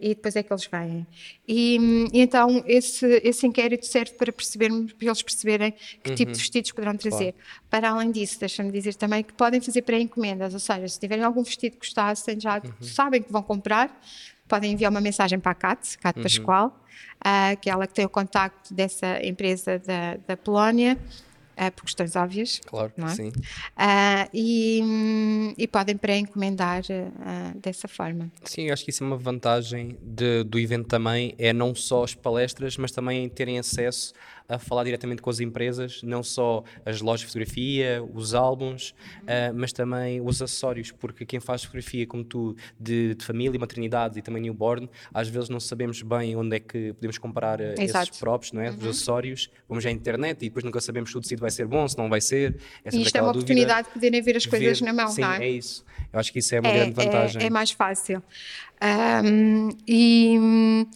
[0.00, 1.06] e depois é que eles vêm.
[1.46, 1.76] E,
[2.12, 6.16] e, então esse, esse inquérito serve para, perceber, para eles perceberem que uhum.
[6.16, 6.42] tipo de uhum.
[6.42, 7.32] vestidos poderão trazer.
[7.32, 7.62] Claro.
[7.68, 11.42] Para além disso, deixa-me dizer também que podem fazer pré-encomendas, ou seja, se tiverem algum
[11.42, 12.72] vestido que gostassem, já uhum.
[12.80, 14.00] sabem que vão comprar,
[14.48, 16.22] podem enviar uma mensagem para a Cat, Cat uhum.
[16.22, 16.80] Pascoal,
[17.18, 20.98] uh, que é ela que tem o contacto dessa empresa da, da Polónia,
[21.56, 22.60] uh, por questões óbvias.
[22.66, 23.08] Claro, é?
[23.08, 23.28] sim.
[23.28, 26.82] Uh, e, e, podem pré-encomendar
[27.56, 28.30] dessa forma.
[28.44, 32.14] Sim, acho que isso é uma vantagem de, do evento também, é não só as
[32.14, 34.12] palestras, mas também terem acesso
[34.48, 39.54] a falar diretamente com as empresas, não só as lojas de fotografia, os álbuns, uh,
[39.54, 44.22] mas também os acessórios, porque quem faz fotografia como tu, de, de, família, maternidade e
[44.22, 48.52] também newborn, às vezes não sabemos bem onde é que podemos comprar uh, esses próprios,
[48.52, 48.70] não é?
[48.70, 48.76] Uhum.
[48.78, 51.86] Os acessórios, vamos à internet e depois nunca sabemos se o tecido vai ser bom,
[51.86, 52.56] se não vai ser.
[52.82, 53.52] Essa e isto é uma dúvida.
[53.52, 55.44] oportunidade de poderem ver as coisas ver, na mão, sim, não é?
[55.44, 55.84] é isso.
[56.10, 57.42] Eu acho que isso é uma é, grande vantagem.
[57.42, 58.22] É, é mais fácil.
[58.82, 60.86] Um, e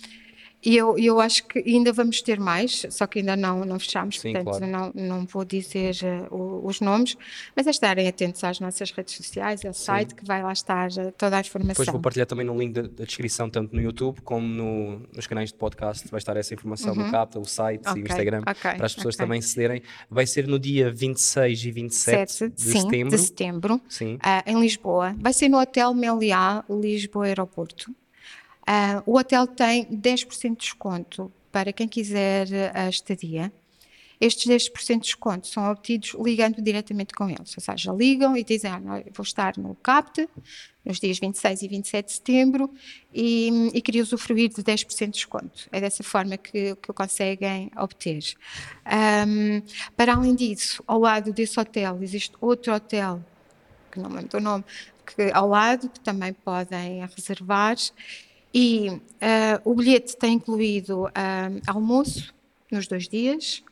[0.65, 4.21] e eu, eu acho que ainda vamos ter mais, só que ainda não, não fechamos,
[4.21, 4.67] Sim, portanto claro.
[4.67, 5.97] não, não vou dizer
[6.31, 7.17] uh, os nomes,
[7.57, 9.85] mas é estarem atentos às nossas redes sociais, ao Sim.
[9.85, 11.73] site que vai lá estar uh, toda a informação.
[11.73, 15.27] Depois vou partilhar também no link da, da descrição, tanto no YouTube como no, nos
[15.27, 17.07] canais de podcast, vai estar essa informação uhum.
[17.07, 18.01] no CAPTA, o site okay.
[18.01, 18.75] e o Instagram, okay.
[18.75, 19.27] para as pessoas okay.
[19.27, 19.83] também cederem.
[20.09, 23.11] Vai ser no dia 26 e 27 Sete, de, sim, setembro.
[23.11, 24.15] de setembro, sim.
[24.17, 25.15] Uh, em Lisboa.
[25.19, 27.95] Vai ser no Hotel Meliá, Lisboa Aeroporto.
[28.63, 33.53] Uh, o hotel tem 10% de desconto para quem quiser a estadia.
[34.23, 38.71] Estes 10% de desconto são obtidos ligando diretamente com eles, ou seja, ligam e dizem:
[38.71, 40.29] ah, vou estar no CAPT
[40.85, 42.71] nos dias 26 e 27 de setembro
[43.13, 45.69] e, e queria usufruir de 10% de desconto.
[45.73, 48.23] É dessa forma que, que conseguem obter.
[48.87, 49.61] Um,
[49.97, 53.21] para além disso, ao lado desse hotel existe outro hotel,
[53.91, 54.65] que não lembro o nome,
[55.05, 57.77] que, ao lado, que também podem reservar
[58.55, 59.01] e uh,
[59.65, 61.11] o bilhete tem incluído uh,
[61.67, 62.35] almoço
[62.71, 63.63] nos dois dias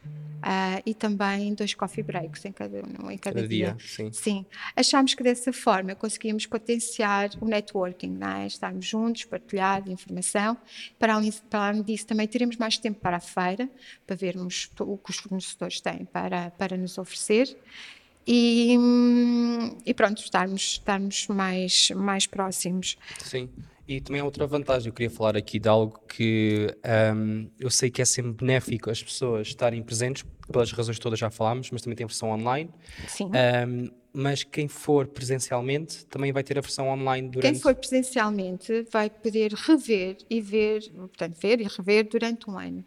[0.40, 3.76] uh, e também dois coffee breaks em cada, em cada, cada dia.
[3.76, 3.76] dia.
[3.80, 4.12] Sim.
[4.12, 4.46] sim.
[4.74, 8.46] Achámos que dessa forma conseguíamos potenciar o networking, é?
[8.46, 10.56] estarmos juntos, partilhar informação.
[10.98, 13.68] Para além, para além disso, também teremos mais tempo para a feira,
[14.06, 17.56] para vermos o que os fornecedores têm para, para nos oferecer.
[18.32, 18.78] E,
[19.84, 22.96] e, pronto, estarmos, estarmos mais, mais próximos.
[23.18, 23.48] Sim.
[23.88, 26.72] E também há outra vantagem, eu queria falar aqui de algo que
[27.16, 31.28] um, eu sei que é sempre benéfico as pessoas estarem presentes, pelas razões todas já
[31.28, 32.70] falámos, mas também tem a versão online.
[33.08, 33.32] Sim.
[33.66, 37.52] Um, mas quem for presencialmente também vai ter a versão online durante...
[37.52, 42.84] Quem for presencialmente vai poder rever e ver, portanto, ver e rever durante um ano.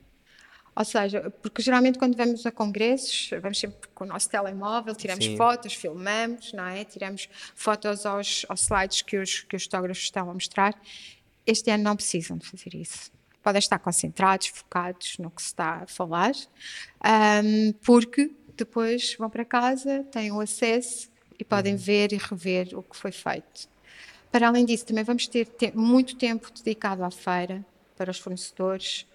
[0.76, 5.24] Ou seja, porque geralmente quando vamos a congressos, vamos sempre com o nosso telemóvel, tiramos
[5.24, 5.38] Sim.
[5.38, 6.84] fotos, filmamos, não é?
[6.84, 10.74] Tiramos fotos aos, aos slides que os, que os fotógrafos estão a mostrar.
[11.45, 13.11] Este ano não precisam de fazer isso.
[13.43, 16.32] Podem estar concentrados, focados no que se está a falar,
[17.43, 21.80] um, porque depois vão para casa, têm o acesso e podem uhum.
[21.80, 23.67] ver e rever o que foi feito.
[24.32, 27.63] Para além disso, também vamos ter te muito tempo dedicado à feira
[27.95, 29.05] para os fornecedores,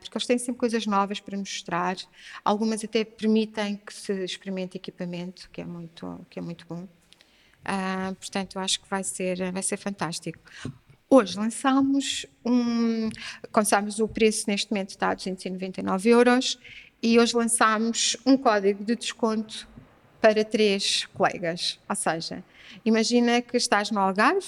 [0.00, 1.96] porque eles têm sempre coisas novas para mostrar.
[2.44, 6.86] Algumas até permitem que se experimente equipamento, que é muito, que é muito bom.
[7.62, 10.38] Uh, portanto, acho que vai ser, vai ser fantástico.
[11.08, 13.08] Hoje lançámos um.
[13.50, 16.58] Começámos o preço neste momento está a 299 euros
[17.02, 19.68] e hoje lançámos um código de desconto
[20.20, 21.78] para três colegas.
[21.88, 22.44] Ou seja,
[22.84, 24.46] imagina que estás no Algarve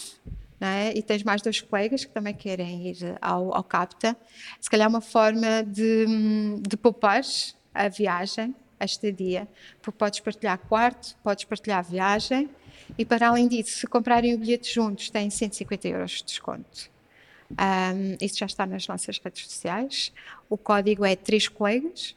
[0.67, 0.93] é?
[0.95, 4.17] e tens mais dois colegas que também querem ir ao, ao CAPTA,
[4.61, 6.07] se calhar uma forma de,
[6.61, 7.23] de poupar
[7.75, 9.49] a viagem, a estadia,
[9.83, 12.51] porque podes partilhar quarto, podes partilhar viagem
[12.99, 16.91] e para além disso, se comprarem o bilhete juntos, têm 150 euros de desconto.
[17.51, 20.13] Um, isso já está nas nossas redes sociais.
[20.49, 22.17] O código é três colegas.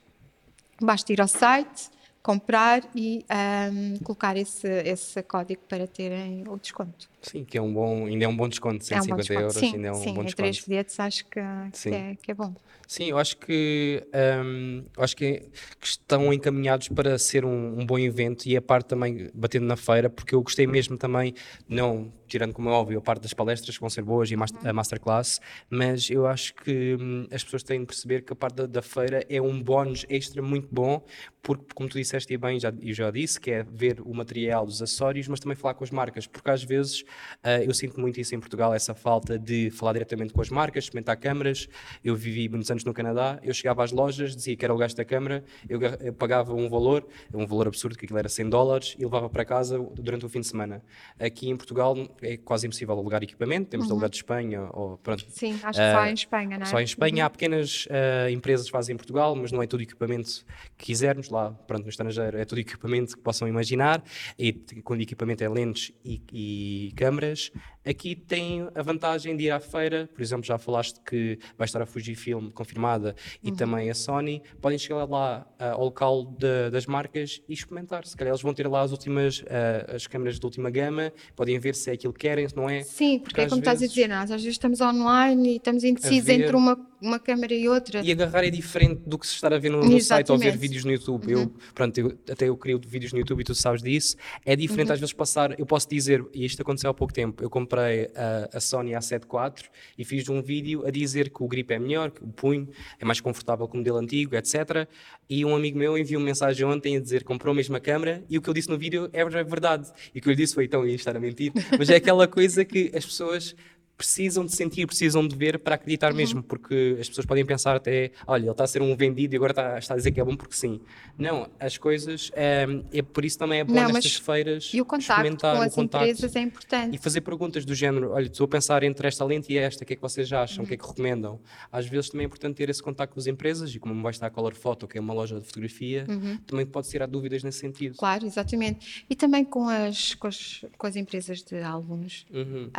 [0.81, 1.89] Basta ir ao site,
[2.27, 3.25] comprar e
[3.71, 7.09] um, colocar esse, esse código para terem o desconto.
[7.21, 9.39] Sim, que é um bom, ainda é um bom desconto, 150 é um desconto.
[9.39, 10.35] euros, sim, ainda é um sim, bom desconto.
[10.35, 11.39] três bilhetes acho que,
[11.71, 12.53] que, é, que é bom.
[12.85, 14.05] Sim, eu acho que,
[14.45, 15.41] um, acho que,
[15.79, 19.75] que, estão encaminhados para ser um, um, bom evento e a parte também batendo na
[19.75, 21.33] feira, porque eu gostei mesmo também,
[21.67, 24.73] não tirando como é óbvio a parte das palestras que vão ser boas e a
[24.73, 28.65] masterclass, mas eu acho que hum, as pessoas têm de perceber que a parte da,
[28.65, 31.03] da feira é um bónus extra muito bom,
[31.47, 34.65] porque como tu disseste e bem, já, eu já disse, que é ver o material
[34.65, 37.03] dos acessórios, mas também falar com as marcas, porque às vezes
[37.41, 40.83] uh, eu sinto muito isso em Portugal, essa falta de falar diretamente com as marcas,
[40.83, 41.69] experimentar câmaras.
[42.03, 44.97] Eu vivi muitos anos no Canadá, eu chegava às lojas, dizia que era o gasto
[44.97, 48.95] da câmara, eu, eu pagava um valor, um valor absurdo, que aquilo era 100 dólares,
[48.99, 50.83] e levava para casa durante o fim de semana.
[51.17, 53.87] Aqui em Portugal é quase impossível alugar equipamento, temos uhum.
[53.87, 55.25] de alugar de Espanha, ou pronto.
[55.29, 56.69] Sim, acho que uh, só em Espanha, não é?
[56.69, 57.25] Só em Espanha, uhum.
[57.25, 60.45] há pequenas uh, empresas que fazem em Portugal, mas não é todo equipamento
[60.77, 64.03] que quisermos lá, pronto, no estrangeiro é todo equipamento que possam imaginar,
[64.37, 67.51] e quando equipamento é lentes e, e câmaras,
[67.87, 71.81] Aqui tem a vantagem de ir à feira, por exemplo, já falaste que vai estar
[71.81, 74.41] a Fujifilm confirmada e também a Sony.
[74.61, 78.05] Podem chegar lá ah, ao local de- das marcas e experimentar.
[78.05, 81.57] Se calhar eles vão ter lá as últimas, ah, as câmeras de última gama, podem
[81.59, 82.83] ver se é aquilo que querem, se não é.
[82.83, 85.55] Sim, porque, é às como estás a vezes- dizer, nós às vezes estamos online e
[85.57, 88.01] estamos indecisos entre uma, uma câmera e outra.
[88.03, 90.57] E agarrar é diferente do que se estar a ver no, no site ou ver
[90.57, 91.31] vídeos no YouTube.
[91.31, 94.17] Eu, pronto, eu, até eu crio vídeos no YouTube e tu sabes disso.
[94.45, 95.57] É diferente às vezes passar.
[95.59, 99.23] Eu posso dizer, e isto aconteceu há pouco tempo, eu comprei a, a Sony A7
[99.23, 102.67] IV e fiz um vídeo a dizer que o grip é melhor, que o punho
[102.99, 104.87] é mais confortável que o modelo antigo, etc.
[105.29, 108.23] E um amigo meu enviou uma mensagem ontem a dizer que comprou a mesma câmera
[108.29, 109.91] e o que eu disse no vídeo é verdade.
[110.13, 111.51] E o que eu lhe disse foi então ia estar a mentir.
[111.77, 113.55] Mas é aquela coisa que as pessoas
[113.97, 116.17] precisam de sentir, precisam de ver para acreditar Uhum.
[116.17, 119.37] mesmo, porque as pessoas podem pensar até, olha, ele está a ser um vendido e
[119.37, 120.79] agora está, está a dizer que é bom porque sim.
[121.17, 124.85] Não, as coisas, é, é por isso também é bom Não, nestas feiras E o
[124.85, 126.95] contacto experimentar com o as contacto empresas é importante.
[126.95, 129.87] e fazer perguntas do género, olha, estou a pensar entre esta lente e esta, o
[129.87, 130.89] que é que vocês acham, o que é que Uhum.
[130.89, 131.39] recomendam?
[131.71, 134.27] Às vezes também é importante ter esse contacto com as empresas e como vai estar
[134.27, 136.37] a Color Photo, que é uma loja de fotografia, Uhum.
[136.45, 137.95] também pode tirar dúvidas nesse sentido.
[137.97, 139.05] Claro, exatamente.
[139.09, 142.25] E também com as, com as, com as empresas de álbuns.
[142.31, 142.69] Uhum.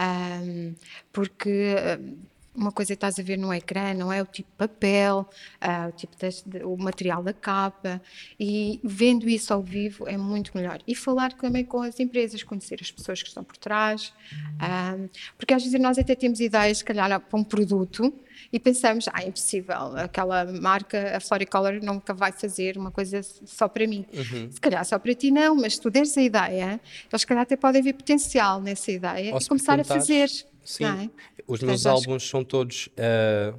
[1.12, 2.16] Porque ahm,
[2.54, 5.28] uma coisa que estás a ver no ecrã não é o tipo de papel,
[5.61, 8.02] ah, o tipo de- o material da capa
[8.38, 10.80] e vendo isso ao vivo é muito melhor.
[10.86, 14.12] E falar também com as empresas, conhecer as pessoas que estão por trás,
[14.59, 15.06] ahm,
[15.36, 18.12] porque às vezes nós até temos ideias, se calhar, para um produto
[18.52, 23.68] e pensamos, ah, é impossível, aquela marca, a Floricolor nunca vai fazer uma coisa só
[23.68, 24.04] para mim.
[24.12, 24.50] Uhum.
[24.50, 26.80] Se calhar só para ti não, mas se tu deres a ideia,
[27.11, 30.28] eles se calhar até podem ver potencial nessa ideia Ou e começar a fazer.
[30.68, 31.10] Sim, é?
[31.46, 33.54] os meus acho álbuns são todos ah,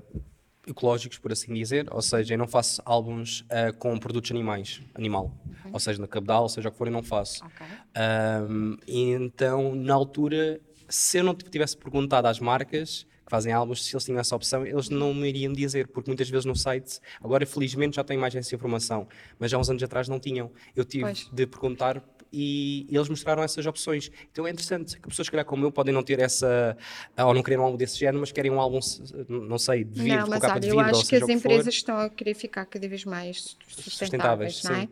[0.67, 5.35] ecológicos, por assim dizer, ou seja, eu não faço álbuns ah, com produtos animais, animal,
[5.73, 7.43] ou seja, na cabedal, seja o que for, eu não faço.
[7.43, 7.65] Ok.
[7.95, 13.83] Ahm, e então, na altura, se eu não tivesse perguntado às marcas que fazem álbuns
[13.83, 16.99] se eles tinham essa opção, eles não me iriam dizer, porque muitas vezes no site,
[17.23, 19.07] agora felizmente já tenho mais essa informação,
[19.39, 20.51] mas há uns anos atrás não tinham.
[20.75, 21.29] Eu tive Pois.
[21.33, 24.11] de perguntar e eles mostraram essas opções.
[24.31, 26.77] Então é interessante que pessoas, se calhar, como eu, podem não ter essa,
[27.17, 28.79] ou não querem um álbum desse género, mas querem um álbum,
[29.27, 31.15] não sei, de vidro, Não, com mas capa olha, de eu vidro, ou acho que
[31.15, 34.81] as o que empresas estão a querer ficar cada vez mais Sustentáveis, sustentáveis, não é?
[34.81, 34.89] sim.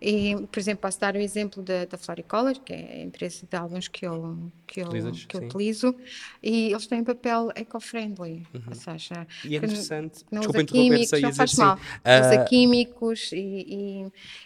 [0.00, 3.56] E, por exemplo, posso dar o exemplo da, da Floricolor, que é a empresa de
[3.56, 4.88] álbuns que eu, que eu,
[5.28, 5.94] que eu utilizo,
[6.42, 10.24] e eles têm papel eco-friendly, ou seja, E é interessante.
[10.30, 11.60] não usa químicos, não faz assim.
[11.60, 13.36] mal, ah, usa químicos e,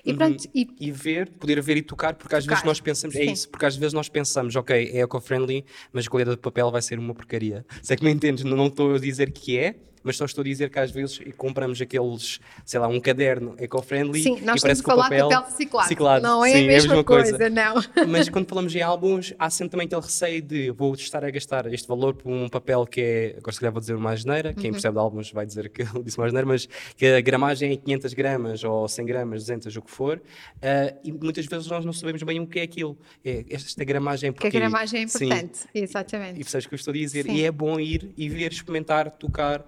[0.05, 2.81] e, e pronto, e e ver, poder ver e tocar, porque às vezes Tocar, nós
[2.81, 3.33] pensamos, é sim.
[3.33, 6.81] isso, porque às vezes nós pensamos, ok, é eco-friendly, mas a qualidade de papel vai
[6.83, 7.65] ser uma porcaria.
[7.83, 10.45] Se é que me entendes, não estou a dizer que é, mas só estou a
[10.45, 14.75] dizer que às vezes compramos aqueles, sei lá, um caderno eco-friendly sim, e parece que
[14.75, 17.75] que o falar papel, de papel reciclado, reciclado, não é sim, a mesma, coisa, não.
[18.09, 21.73] mas quando falamos em álbuns, há sempre também aquele receio de vou estar a gastar
[21.73, 24.67] este valor por um papel que é, agora se calhar vou dizer uma asneira, quem
[24.67, 24.73] Uhum.
[24.73, 27.77] percebe de álbuns vai dizer que eu disse uma asneira, mas que a gramagem é
[27.77, 30.21] 500 gramas ou 100 gramas, 200, o que for,
[30.63, 32.97] ah, e muitas vezes nós não sabemos bem o que é aquilo.
[33.25, 35.25] É, esta gramagem Porque a porque- gramagem é Sim.
[35.27, 36.39] importante, E exatamente.
[36.39, 37.25] percebes o que eu estou a dizer?
[37.25, 37.35] Sim.
[37.35, 39.65] E é bom ir e ver, experimentar, tocar.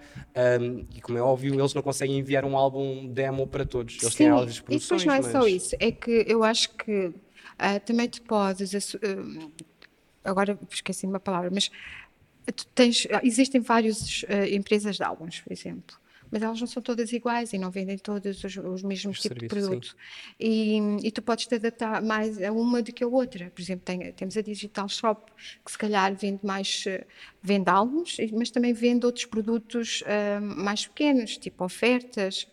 [0.61, 3.99] Um, e como é óbvio, eles não conseguem enviar um álbum demo para todos.
[4.03, 6.43] Eles têm Sim, álbuns de e depois não é só mas- isso, é que eu
[6.45, 7.13] acho que
[7.59, 8.99] ah, também tu podes, ah,
[10.25, 11.71] agora esqueci uma palavra, mas
[12.75, 15.97] tens, existem várias ah, empresas de álbuns, por exemplo,
[16.31, 19.43] mas elas não são todas iguais e não vendem todos os, os mesmos Os tipos
[19.43, 19.83] de serviços, sim.
[19.83, 19.97] produto.
[20.39, 23.51] E, e tu podes te adaptar mais a uma do que a outra.
[23.51, 25.31] Por exemplo, tem- temos a Digital Shop,
[25.65, 27.07] que se calhar vende mais, eh,
[27.43, 32.47] vende álbuns, mas também vende outros produtos ah, mais pequenos, tipo ofertas,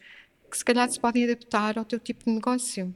[0.49, 2.95] que se calhar se podem adaptar ao teu tipo de negócio.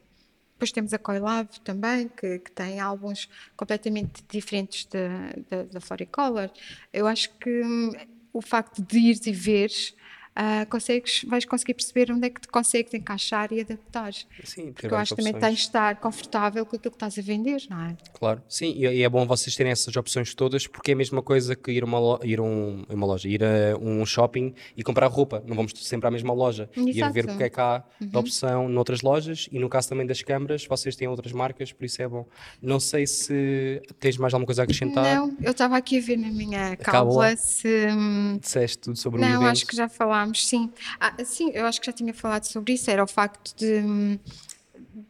[0.54, 5.08] Depois temos a Coilab também, que, que tem álbuns completamente diferentes da,
[5.50, 6.50] da, da Floricolor.
[6.94, 7.92] Eu acho que hum,
[8.32, 9.94] o facto de ires e veres,
[10.36, 14.12] ah, consegues, vais conseguir perceber onde é que te consegues encaixar e adaptar.
[14.44, 17.22] Sim, Porque eu acho que também tens de estar confortável com aquilo que estás a
[17.22, 17.96] vender, não é?
[18.14, 21.56] Claro, sim, e é bom vocês terem essas opções todas, porque é a mesma coisa
[21.56, 25.08] que ir a uma, lo- ir um, uma loja, ir a um shopping e comprar
[25.08, 25.44] roupa.
[25.48, 26.70] Não vamos sempre à mesma loja.
[26.76, 27.14] Ir Exato.
[27.14, 30.22] ver o que é que há de opção noutras lojas e no caso também das
[30.22, 32.28] câmaras, vocês têm outras marcas, por isso é bom.
[32.62, 35.04] Não sei se tens mais alguma coisa a acrescentar.
[35.16, 37.36] Não, eu estava aqui a ver na minha cábula.
[37.38, 37.88] se.
[37.90, 40.72] hum, Disseste tudo sobre o Não, acho que já falámos, sim.
[41.00, 42.90] Ah, sim, eu acho que já tinha falado sobre isso.
[42.90, 44.20] Era o facto de, hum,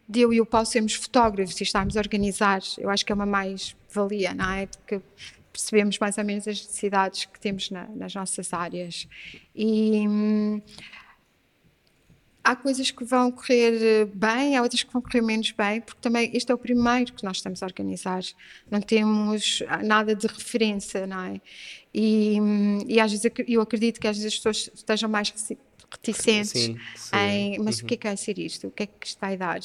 [0.07, 2.61] de eu e o Paulo sermos fotógrafos e estarmos a organizar.
[2.77, 4.67] Eu acho que é uma mais-valia, não é?
[4.67, 5.01] Porque
[5.51, 9.07] percebemos mais ou menos as necessidades que temos na- nas nossas áreas.
[9.55, 10.05] E.
[12.45, 15.81] hum, há coisas que vão correr eh, bem, há outras que vão correr menos bem,
[15.81, 18.21] porque também este é o primeiro que nós estamos a organizar.
[18.69, 21.41] Não temos ah, nada de referência, não é?
[21.93, 25.33] E, hum, e às vezes eu acredito que às vezes as pessoas estejam mais
[25.91, 27.17] reticentes sim, sim.
[27.17, 27.85] em mas uhum.
[27.85, 28.67] o que é que vai ser isto?
[28.67, 29.59] O que é que está a dar?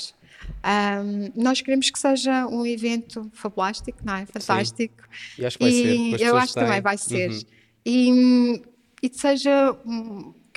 [0.65, 4.27] Um, nós queremos que seja um evento fabulástico, não é?
[4.27, 5.03] Fantástico.
[5.03, 5.43] Sim.
[5.43, 6.27] E acho que vai e ser.
[6.27, 7.31] Eu acho que também vai ser.
[7.31, 7.41] Uhum.
[7.85, 8.63] E,
[9.03, 9.77] e seja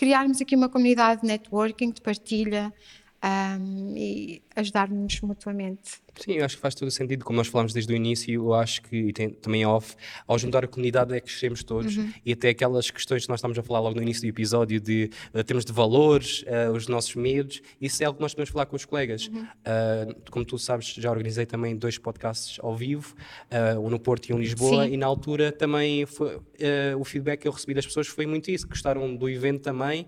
[0.04, 2.74] criarmos aqui uma comunidade de networking, de partilha
[3.24, 6.03] um, e ajudar-nos mutuamente.
[6.20, 8.54] Sim, eu acho que faz todo o sentido, como nós falámos desde o início, eu
[8.54, 9.96] acho que, e tem, também off,
[10.28, 12.12] ao juntar a comunidade é que crescemos todos, uhum.
[12.26, 15.10] e até aquelas questões que nós estamos a falar logo no início do episódio, de
[15.34, 18.66] uh, termos de valores, uh, os nossos medos, isso é algo que nós podemos falar
[18.68, 19.28] com os colegas.
[19.28, 19.42] Uhum.
[19.42, 23.16] Uh, como tu sabes, já organizei também dois podcasts ao vivo,
[23.82, 24.94] um no Porto e um em Lisboa, Sim.
[24.94, 26.40] e na altura também foi,
[26.98, 30.08] o feedback que eu recebi das pessoas foi muito isso, gostaram do evento também,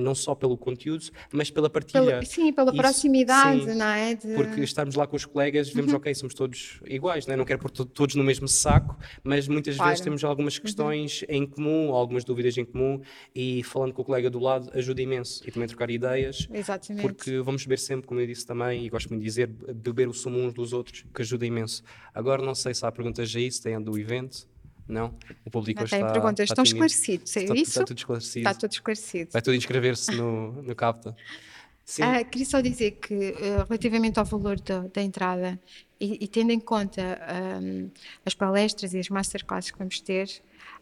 [0.00, 2.04] não só pelo conteúdo, mas pela partilha.
[2.04, 4.14] Pelo, sim, pela isso, proximidade, sim, não é?
[4.14, 4.34] De...
[4.34, 5.98] Porque estarmos lá com os colegas colegas, vemos, uhum.
[5.98, 7.36] ok, somos todos iguais, né?
[7.36, 9.90] não quero pôr todos no mesmo saco, mas muitas claro.
[9.90, 10.62] vezes temos algumas uhum.
[10.62, 11.28] questões uhum.
[11.28, 13.00] em comum, algumas dúvidas em comum,
[13.34, 15.46] e falando com o colega do lado ajuda imenso.
[15.46, 17.02] E também trocar ideias, Exatamente.
[17.02, 20.14] porque vamos beber sempre, como eu disse também, e gosto muito de dizer, beber o
[20.14, 21.82] sumo uns dos outros, que ajuda imenso.
[22.14, 24.48] Agora, não sei se há perguntas aí, se tem do evento.
[24.86, 25.16] Não?
[25.46, 25.96] O público não está.
[25.96, 27.70] Tem perguntas, está estão esclarecidos, é está, isso?
[27.70, 28.38] Está tudo esclarecido.
[28.38, 29.30] Está tudo esclarecido.
[29.32, 31.16] Vai tudo inscrever-se no, no CAPTA.
[31.86, 35.60] Uh, queria só dizer que, uh, relativamente ao valor do, da entrada
[36.00, 37.20] e, e, tendo em conta
[37.62, 37.90] um,
[38.24, 40.28] as palestras e as masterclasses que vamos ter,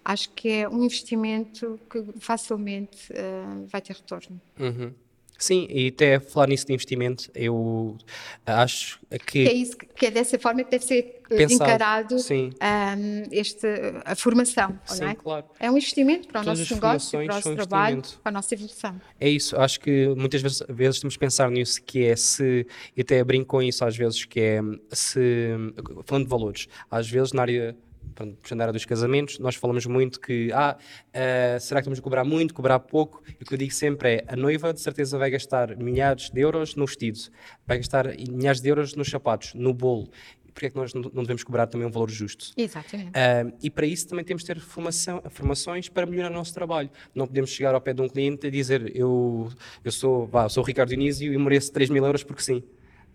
[0.05, 4.41] acho que é um investimento que facilmente uh, vai ter retorno.
[4.59, 4.95] Uhum.
[5.43, 7.99] Sim, e até falar nisso de investimento, eu
[8.47, 9.43] acho que.
[9.43, 13.67] Que é, isso, que é dessa forma que deve ser eh, Pensado, encarado um, este,
[14.05, 15.15] a formação, sim, não é?
[15.17, 15.45] claro.
[15.59, 18.55] É um investimento para o Todas nosso negócio, para o nosso trabalho, para a nossa
[18.55, 19.01] evolução.
[19.19, 22.65] É isso, acho que muitas vezes, vezes temos que pensar nisso, que é se,
[22.97, 24.61] e até brinco com isso às vezes, que é
[24.93, 25.57] se,
[26.05, 27.77] falando de valores, às vezes na área
[28.13, 32.03] puxando a área dos casamentos, nós falamos muito que, ah, uh, será que temos de
[32.03, 33.23] cobrar muito, cobrar pouco?
[33.41, 36.41] E o que eu digo sempre é, a noiva de certeza vai gastar milhares de
[36.41, 37.19] euros no vestido,
[37.67, 40.09] vai gastar milhares de euros nos sapatos, no bolo,
[40.53, 42.53] porque é que nós não devemos cobrar também um valor justo?
[42.57, 43.11] Exatamente.
[43.11, 46.91] Uh, e para isso também temos de ter formação, formações para melhorar o nosso trabalho.
[47.15, 49.51] Não podemos chegar ao pé de um cliente e dizer eu,
[49.85, 52.63] eu sou, vá, sou o Ricardo Dionísio e mereço 3 mil euros porque sim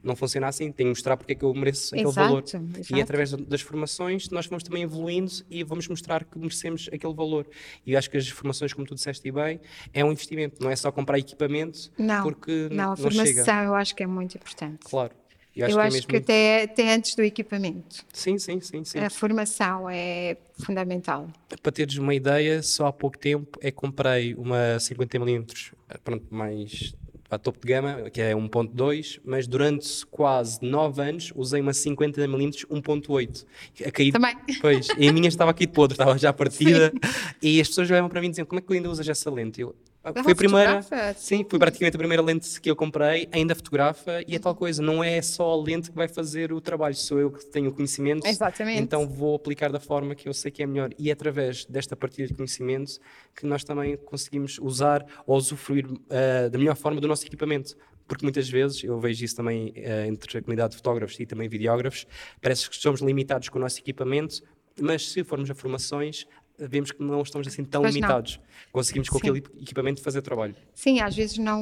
[0.04, 2.43] não funciona assim, tenho que mostrar porque é que eu mereço aquele exato, valor.
[2.43, 2.95] Exato.
[2.95, 7.48] E através das formações nós vamos também evoluindo e vamos mostrar que merecemos aquele valor.
[7.86, 9.60] E acho que as formações, como tu disseste bem,
[9.93, 13.64] é um investimento, não é só comprar equipamento não, porque não, não, a formação chega.
[13.64, 14.80] eu acho que é muito importante.
[14.84, 15.14] Claro.
[15.58, 18.06] Eu acho, eu que, é acho que até, até antes do equipamento.
[18.14, 19.00] Sim, sim, sim, sim.
[19.00, 21.28] A formação é fundamental.
[21.64, 25.74] Para teres uma ideia, só há pouco tempo é que comprei uma 50mm,
[26.04, 26.93] pronto, mais
[27.30, 32.65] a topo de gama, que é 1.2, mas durante quase 9 anos usei uma 50mm
[32.67, 33.45] 1.8.
[33.86, 34.36] A cair, Também.
[34.61, 36.91] Pois, e a minha estava aqui de podre, estava já partida.
[37.03, 37.38] Sim.
[37.41, 39.61] E as pessoas vieram para mim dizendo: Como é que tu ainda usas essa lente?
[39.61, 39.75] Eu,
[40.24, 40.82] foi a primeira,
[41.16, 44.82] sim, foi praticamente a primeira lente que eu comprei, ainda fotografa e é tal coisa,
[44.82, 47.74] não é só a lente que vai fazer o trabalho, sou eu que tenho o
[47.74, 48.82] conhecimento, Exatamente.
[48.82, 50.89] então vou aplicar da forma que eu sei que é melhor.
[50.97, 52.99] E é através desta partilha de conhecimento
[53.36, 57.76] que nós também conseguimos usar ou usufruir uh, da melhor forma do nosso equipamento.
[58.08, 61.49] Porque muitas vezes, eu vejo isso também uh, entre a comunidade de fotógrafos e também
[61.49, 62.08] videógrafos,
[62.41, 64.41] parece que somos limitados com o nosso equipamento,
[64.80, 66.26] mas se formos a formações,
[66.58, 68.38] vemos que não estamos assim tão pois limitados.
[68.38, 68.72] Não.
[68.72, 69.30] Conseguimos com Sim.
[69.30, 70.55] aquele equipamento fazer trabalho.
[70.74, 71.62] Sim, às vezes não,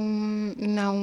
[0.58, 0.96] não,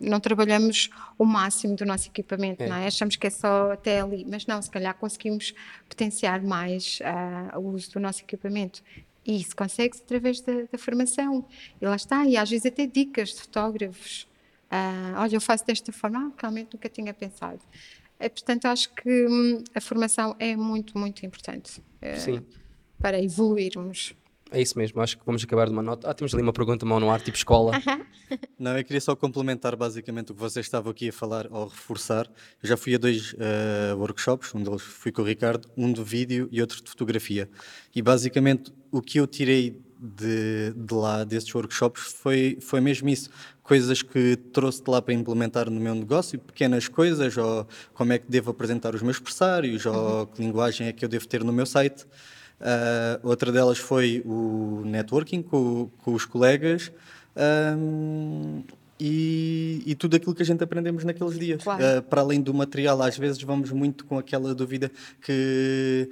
[0.00, 2.68] não trabalhamos o máximo do nosso equipamento, é.
[2.68, 2.86] não é?
[2.86, 5.54] Achamos que é só até ali, mas não, se calhar conseguimos
[5.88, 8.82] potenciar mais uh, o uso do nosso equipamento.
[9.24, 11.46] E isso consegue-se através da, da, formação.
[11.80, 14.28] E lá está, e às vezes até dicas de fotógrafos.
[14.70, 17.60] Uh, olha, eu faço desta forma, ah, realmente nunca tinha pensado.
[18.18, 21.82] É, portanto, acho que hum, a formação é muito, muito importante.
[22.18, 22.38] Sim.
[22.38, 22.59] Uh,
[23.00, 24.14] para evoluirmos.
[24.52, 26.10] É isso mesmo, acho que vamos acabar de uma nota.
[26.10, 27.72] Ah, temos ali uma pergunta mão no ar, tipo escola.
[28.58, 32.26] Não, eu queria só complementar basicamente o que vocês estavam aqui a falar ou reforçar.
[32.60, 36.02] Eu já fui a dois uh, workshops, um deles fui com o Ricardo, um de
[36.02, 37.48] vídeo e outro de fotografia.
[37.94, 43.30] E basicamente o que eu tirei de, de lá, desses workshops, foi, foi mesmo isso.
[43.62, 48.18] Coisas que trouxe de lá para implementar no meu negócio, pequenas coisas, ou como é
[48.18, 51.52] que devo apresentar os meus pressários, ou que linguagem é que eu devo ter no
[51.52, 52.06] meu site.
[52.60, 56.92] Uh, outra delas foi o networking com, com os colegas
[57.78, 58.62] um,
[58.98, 61.62] e, e, tudo aquilo que a gente aprendemos naqueles dias.
[61.62, 61.82] Claro.
[61.82, 64.90] Uh, para além do material, às vezes vamos muito com aquela dúvida
[65.22, 66.10] que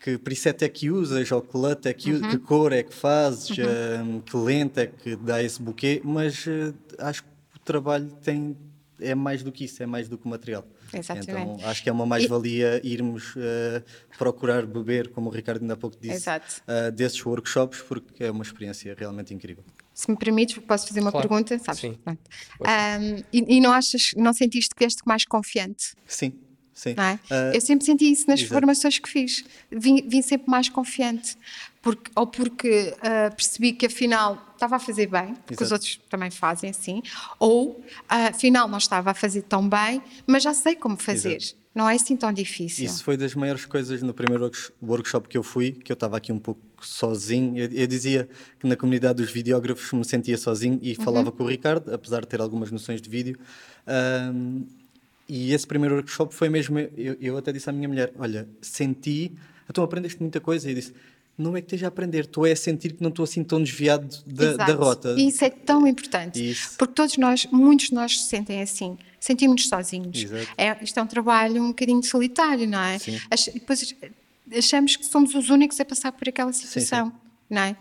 [0.00, 2.30] que preset é que usas, ou que LUT é que, uhum.
[2.30, 4.16] que cor é que fazes, uhum.
[4.16, 7.28] um, que lente é que dá esse buquê, mas uh, acho que
[7.64, 8.56] trabalho tem,
[9.00, 10.64] é mais do que isso, é mais do que o material.
[10.92, 11.30] Exatamente.
[11.30, 13.82] Então acho que é uma mais-valia irmos uh,
[14.16, 16.62] procurar beber, como o Ricardo ainda há pouco disse, Exato.
[16.66, 19.64] uh, desses workshops, porque é uma experiência realmente incrível.
[19.92, 21.28] Se me permites, posso fazer uma Claro.
[21.28, 21.58] pergunta?
[21.58, 21.80] Sabes?
[21.80, 21.98] Sim.
[22.06, 25.92] Um, e, e não achas, não sentiste que vieste mais confiante?
[26.06, 26.32] Sim,
[26.72, 26.94] sim.
[26.96, 27.14] é?
[27.34, 28.54] Uh, eu sempre senti isso nas exato.
[28.54, 29.44] formações que fiz.
[29.70, 31.36] Vim, vim sempre mais confiante.
[31.88, 35.74] Porque, ou porque ah, percebi que afinal estava a fazer bem, porque os Exato.
[35.74, 37.02] outros também fazem assim,
[37.38, 41.36] ou ah, afinal não estava a fazer tão bem, mas já sei como fazer.
[41.36, 41.56] Exato.
[41.74, 42.84] Não é assim tão difícil.
[42.84, 46.16] Isso foi das maiores coisas no primeiro works- workshop que eu fui, que eu estava
[46.16, 47.56] aqui um pouco sozinho.
[47.56, 48.28] Eu, eu dizia
[48.58, 52.26] que na comunidade dos videógrafos me sentia sozinho e falava com o Ricardo, apesar de
[52.26, 53.38] ter algumas noções de vídeo.
[53.86, 54.64] Ahm,
[55.28, 56.78] e esse primeiro workshop foi mesmo.
[56.78, 59.32] Eu, eu até disse à minha mulher: Olha, senti,
[59.70, 60.66] então aprendeste muita coisa.
[60.68, 60.92] E eu disse:
[61.38, 63.62] Não é que esteja a aprender, estou é a sentir que não estou assim tão
[63.62, 65.14] desviado da, da rota.
[65.16, 66.50] E isso é tão importante.
[66.50, 66.76] Isso.
[66.76, 68.98] Porque todos nós, muitos de nós se sentem assim.
[69.20, 70.24] Sentimos-nos sozinhos.
[70.24, 70.48] Exato.
[70.58, 72.98] É, isto é um trabalho um bocadinho solitário, não é?
[72.98, 73.20] Sim.
[73.30, 73.94] Ach- depois
[74.56, 77.12] achamos que somos os únicos a passar por aquela situação,
[77.48, 77.76] não é?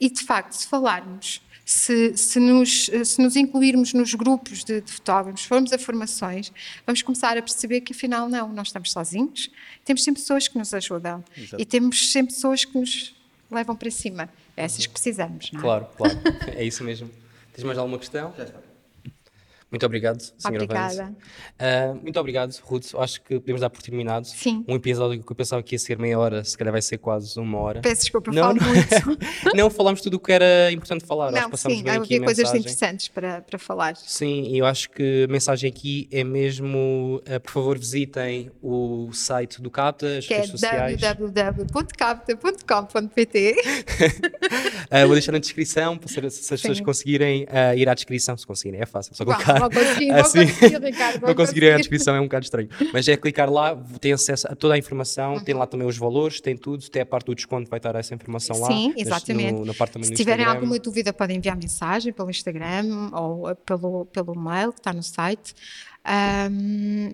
[0.00, 4.92] E de facto, se falarmos, se, se, nos, se nos incluirmos nos grupos de, de
[4.92, 6.52] fotógrafos, formos a formações,
[6.86, 9.50] vamos começar a perceber que afinal não, nós estamos sozinhos,
[9.84, 11.62] temos sempre pessoas que nos ajudam Exato.
[11.62, 13.14] e temos sempre pessoas que nos
[13.50, 14.28] levam para cima.
[14.56, 15.62] É essas que precisamos, não é?
[15.62, 16.18] Claro, claro.
[16.54, 17.10] É isso mesmo.
[17.52, 18.32] Tens mais alguma questão?
[18.36, 18.69] Já está.
[19.70, 21.14] Muito obrigado, senhora Obrigada.
[21.58, 22.92] Ah, muito obrigado, Ruth.
[22.96, 24.26] Acho que podemos dar por terminado.
[24.26, 24.64] Sim.
[24.66, 27.38] Um episódio que eu pensava que ia ser meia hora, se calhar vai ser quase
[27.38, 27.80] uma hora.
[27.80, 28.66] Peço desculpa, Não, falo não.
[28.68, 29.18] muito.
[29.56, 31.30] não, falámos tudo o que era importante falar.
[31.30, 33.94] Não, sim, havia coisas interessantes para, para falar.
[33.96, 39.10] Sim, e eu acho que a mensagem aqui é mesmo, eh, por favor, visitem o
[39.12, 41.00] site do CAPTA, as Que é redes sociais.
[41.00, 43.54] www.capta.com.pt
[44.90, 46.84] Ah, vou deixar na descrição, para ser- se as pessoas Sim.
[46.84, 49.38] conseguirem ah, ir à descrição, se conseguirem, é fácil, só Uau,
[49.68, 49.82] vou
[50.20, 50.44] assim.
[50.44, 51.78] Ricardo, Não conseguirem ir à conseguir.
[51.78, 52.68] descrição, é um bocado estranho.
[52.92, 56.40] Mas é clicar lá, tem acesso a toda a informação, tem lá também os valores,
[56.40, 58.68] tem tudo, até a parte do desconto vai estar essa informação lá.
[58.68, 59.52] Sim, exatamente.
[59.52, 60.60] No, na parte também Se do tiverem Instagram.
[60.60, 65.02] alguma dúvida, podem enviar mensagem pelo Instagram ou eh, pelo, pelo mail que está no
[65.02, 65.54] site.
[66.04, 67.10] Ahm,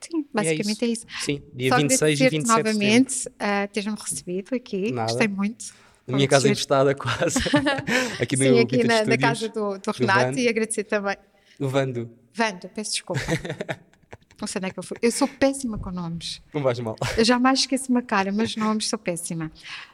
[0.00, 1.06] sim, basicamente é isso.
[1.20, 2.72] Sim, dia Só 26 e agradecer-te 27 de setembro.
[2.72, 4.92] novamente uh, teres-me recebido aqui.
[4.92, 5.08] Nada.
[5.10, 5.64] Gostei muito.
[6.06, 7.38] Na minha casa emprestada quase.
[8.18, 10.38] aqui no Sim, aqui na, na casa do, do Renato Vando.
[10.38, 11.16] e agradecer também.
[11.58, 12.10] Do Vando.
[12.32, 13.20] Vando, peço desculpa.
[14.40, 14.96] Não sei onde é que eu fui.
[15.02, 16.40] Eu sou péssima com nomes.
[16.54, 16.94] Não vais mal.
[17.16, 19.50] Eu jamais esqueço uma cara, mas nomes sou péssima.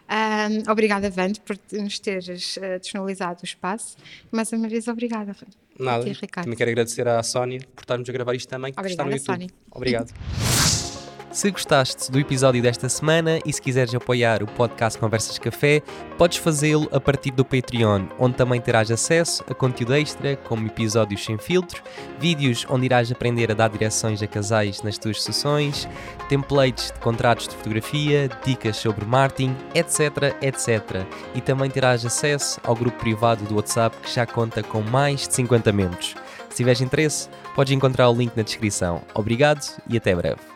[0.06, 3.96] Ahm, obrigada, Vando, por nos teres eh, disponibilizado o espaço.
[4.30, 5.34] Mais uma vez, obrigada.
[5.78, 6.04] Nada.
[6.04, 6.44] ti, Ricardo.
[6.44, 9.32] Também quero agradecer à Sónia por estarmos a gravar isto também, que está no Obrigada,
[9.32, 9.48] YouTube.
[9.48, 9.50] Sónia.
[9.70, 10.12] Obrigado.
[11.34, 15.82] Se gostaste do episódio desta semana e se quiseres apoiar o podcast Conversas Café,
[16.16, 21.24] podes fazê-lo a partir do Patreon, onde também terás acesso a conteúdo extra, como episódios
[21.24, 21.82] sem filtro,
[22.20, 25.88] vídeos onde irás aprender a dar direções a casais nas tuas sessões,
[26.28, 31.04] templates de contratos de fotografia, dicas sobre marketing, etc, etc.
[31.34, 35.34] E também terás acesso ao grupo privado do WhatsApp que já conta com mais de
[35.34, 36.14] 50 membros.
[36.48, 39.02] Se tiveres interesse, podes encontrar o link na descrição.
[39.16, 40.53] Obrigado e até breve.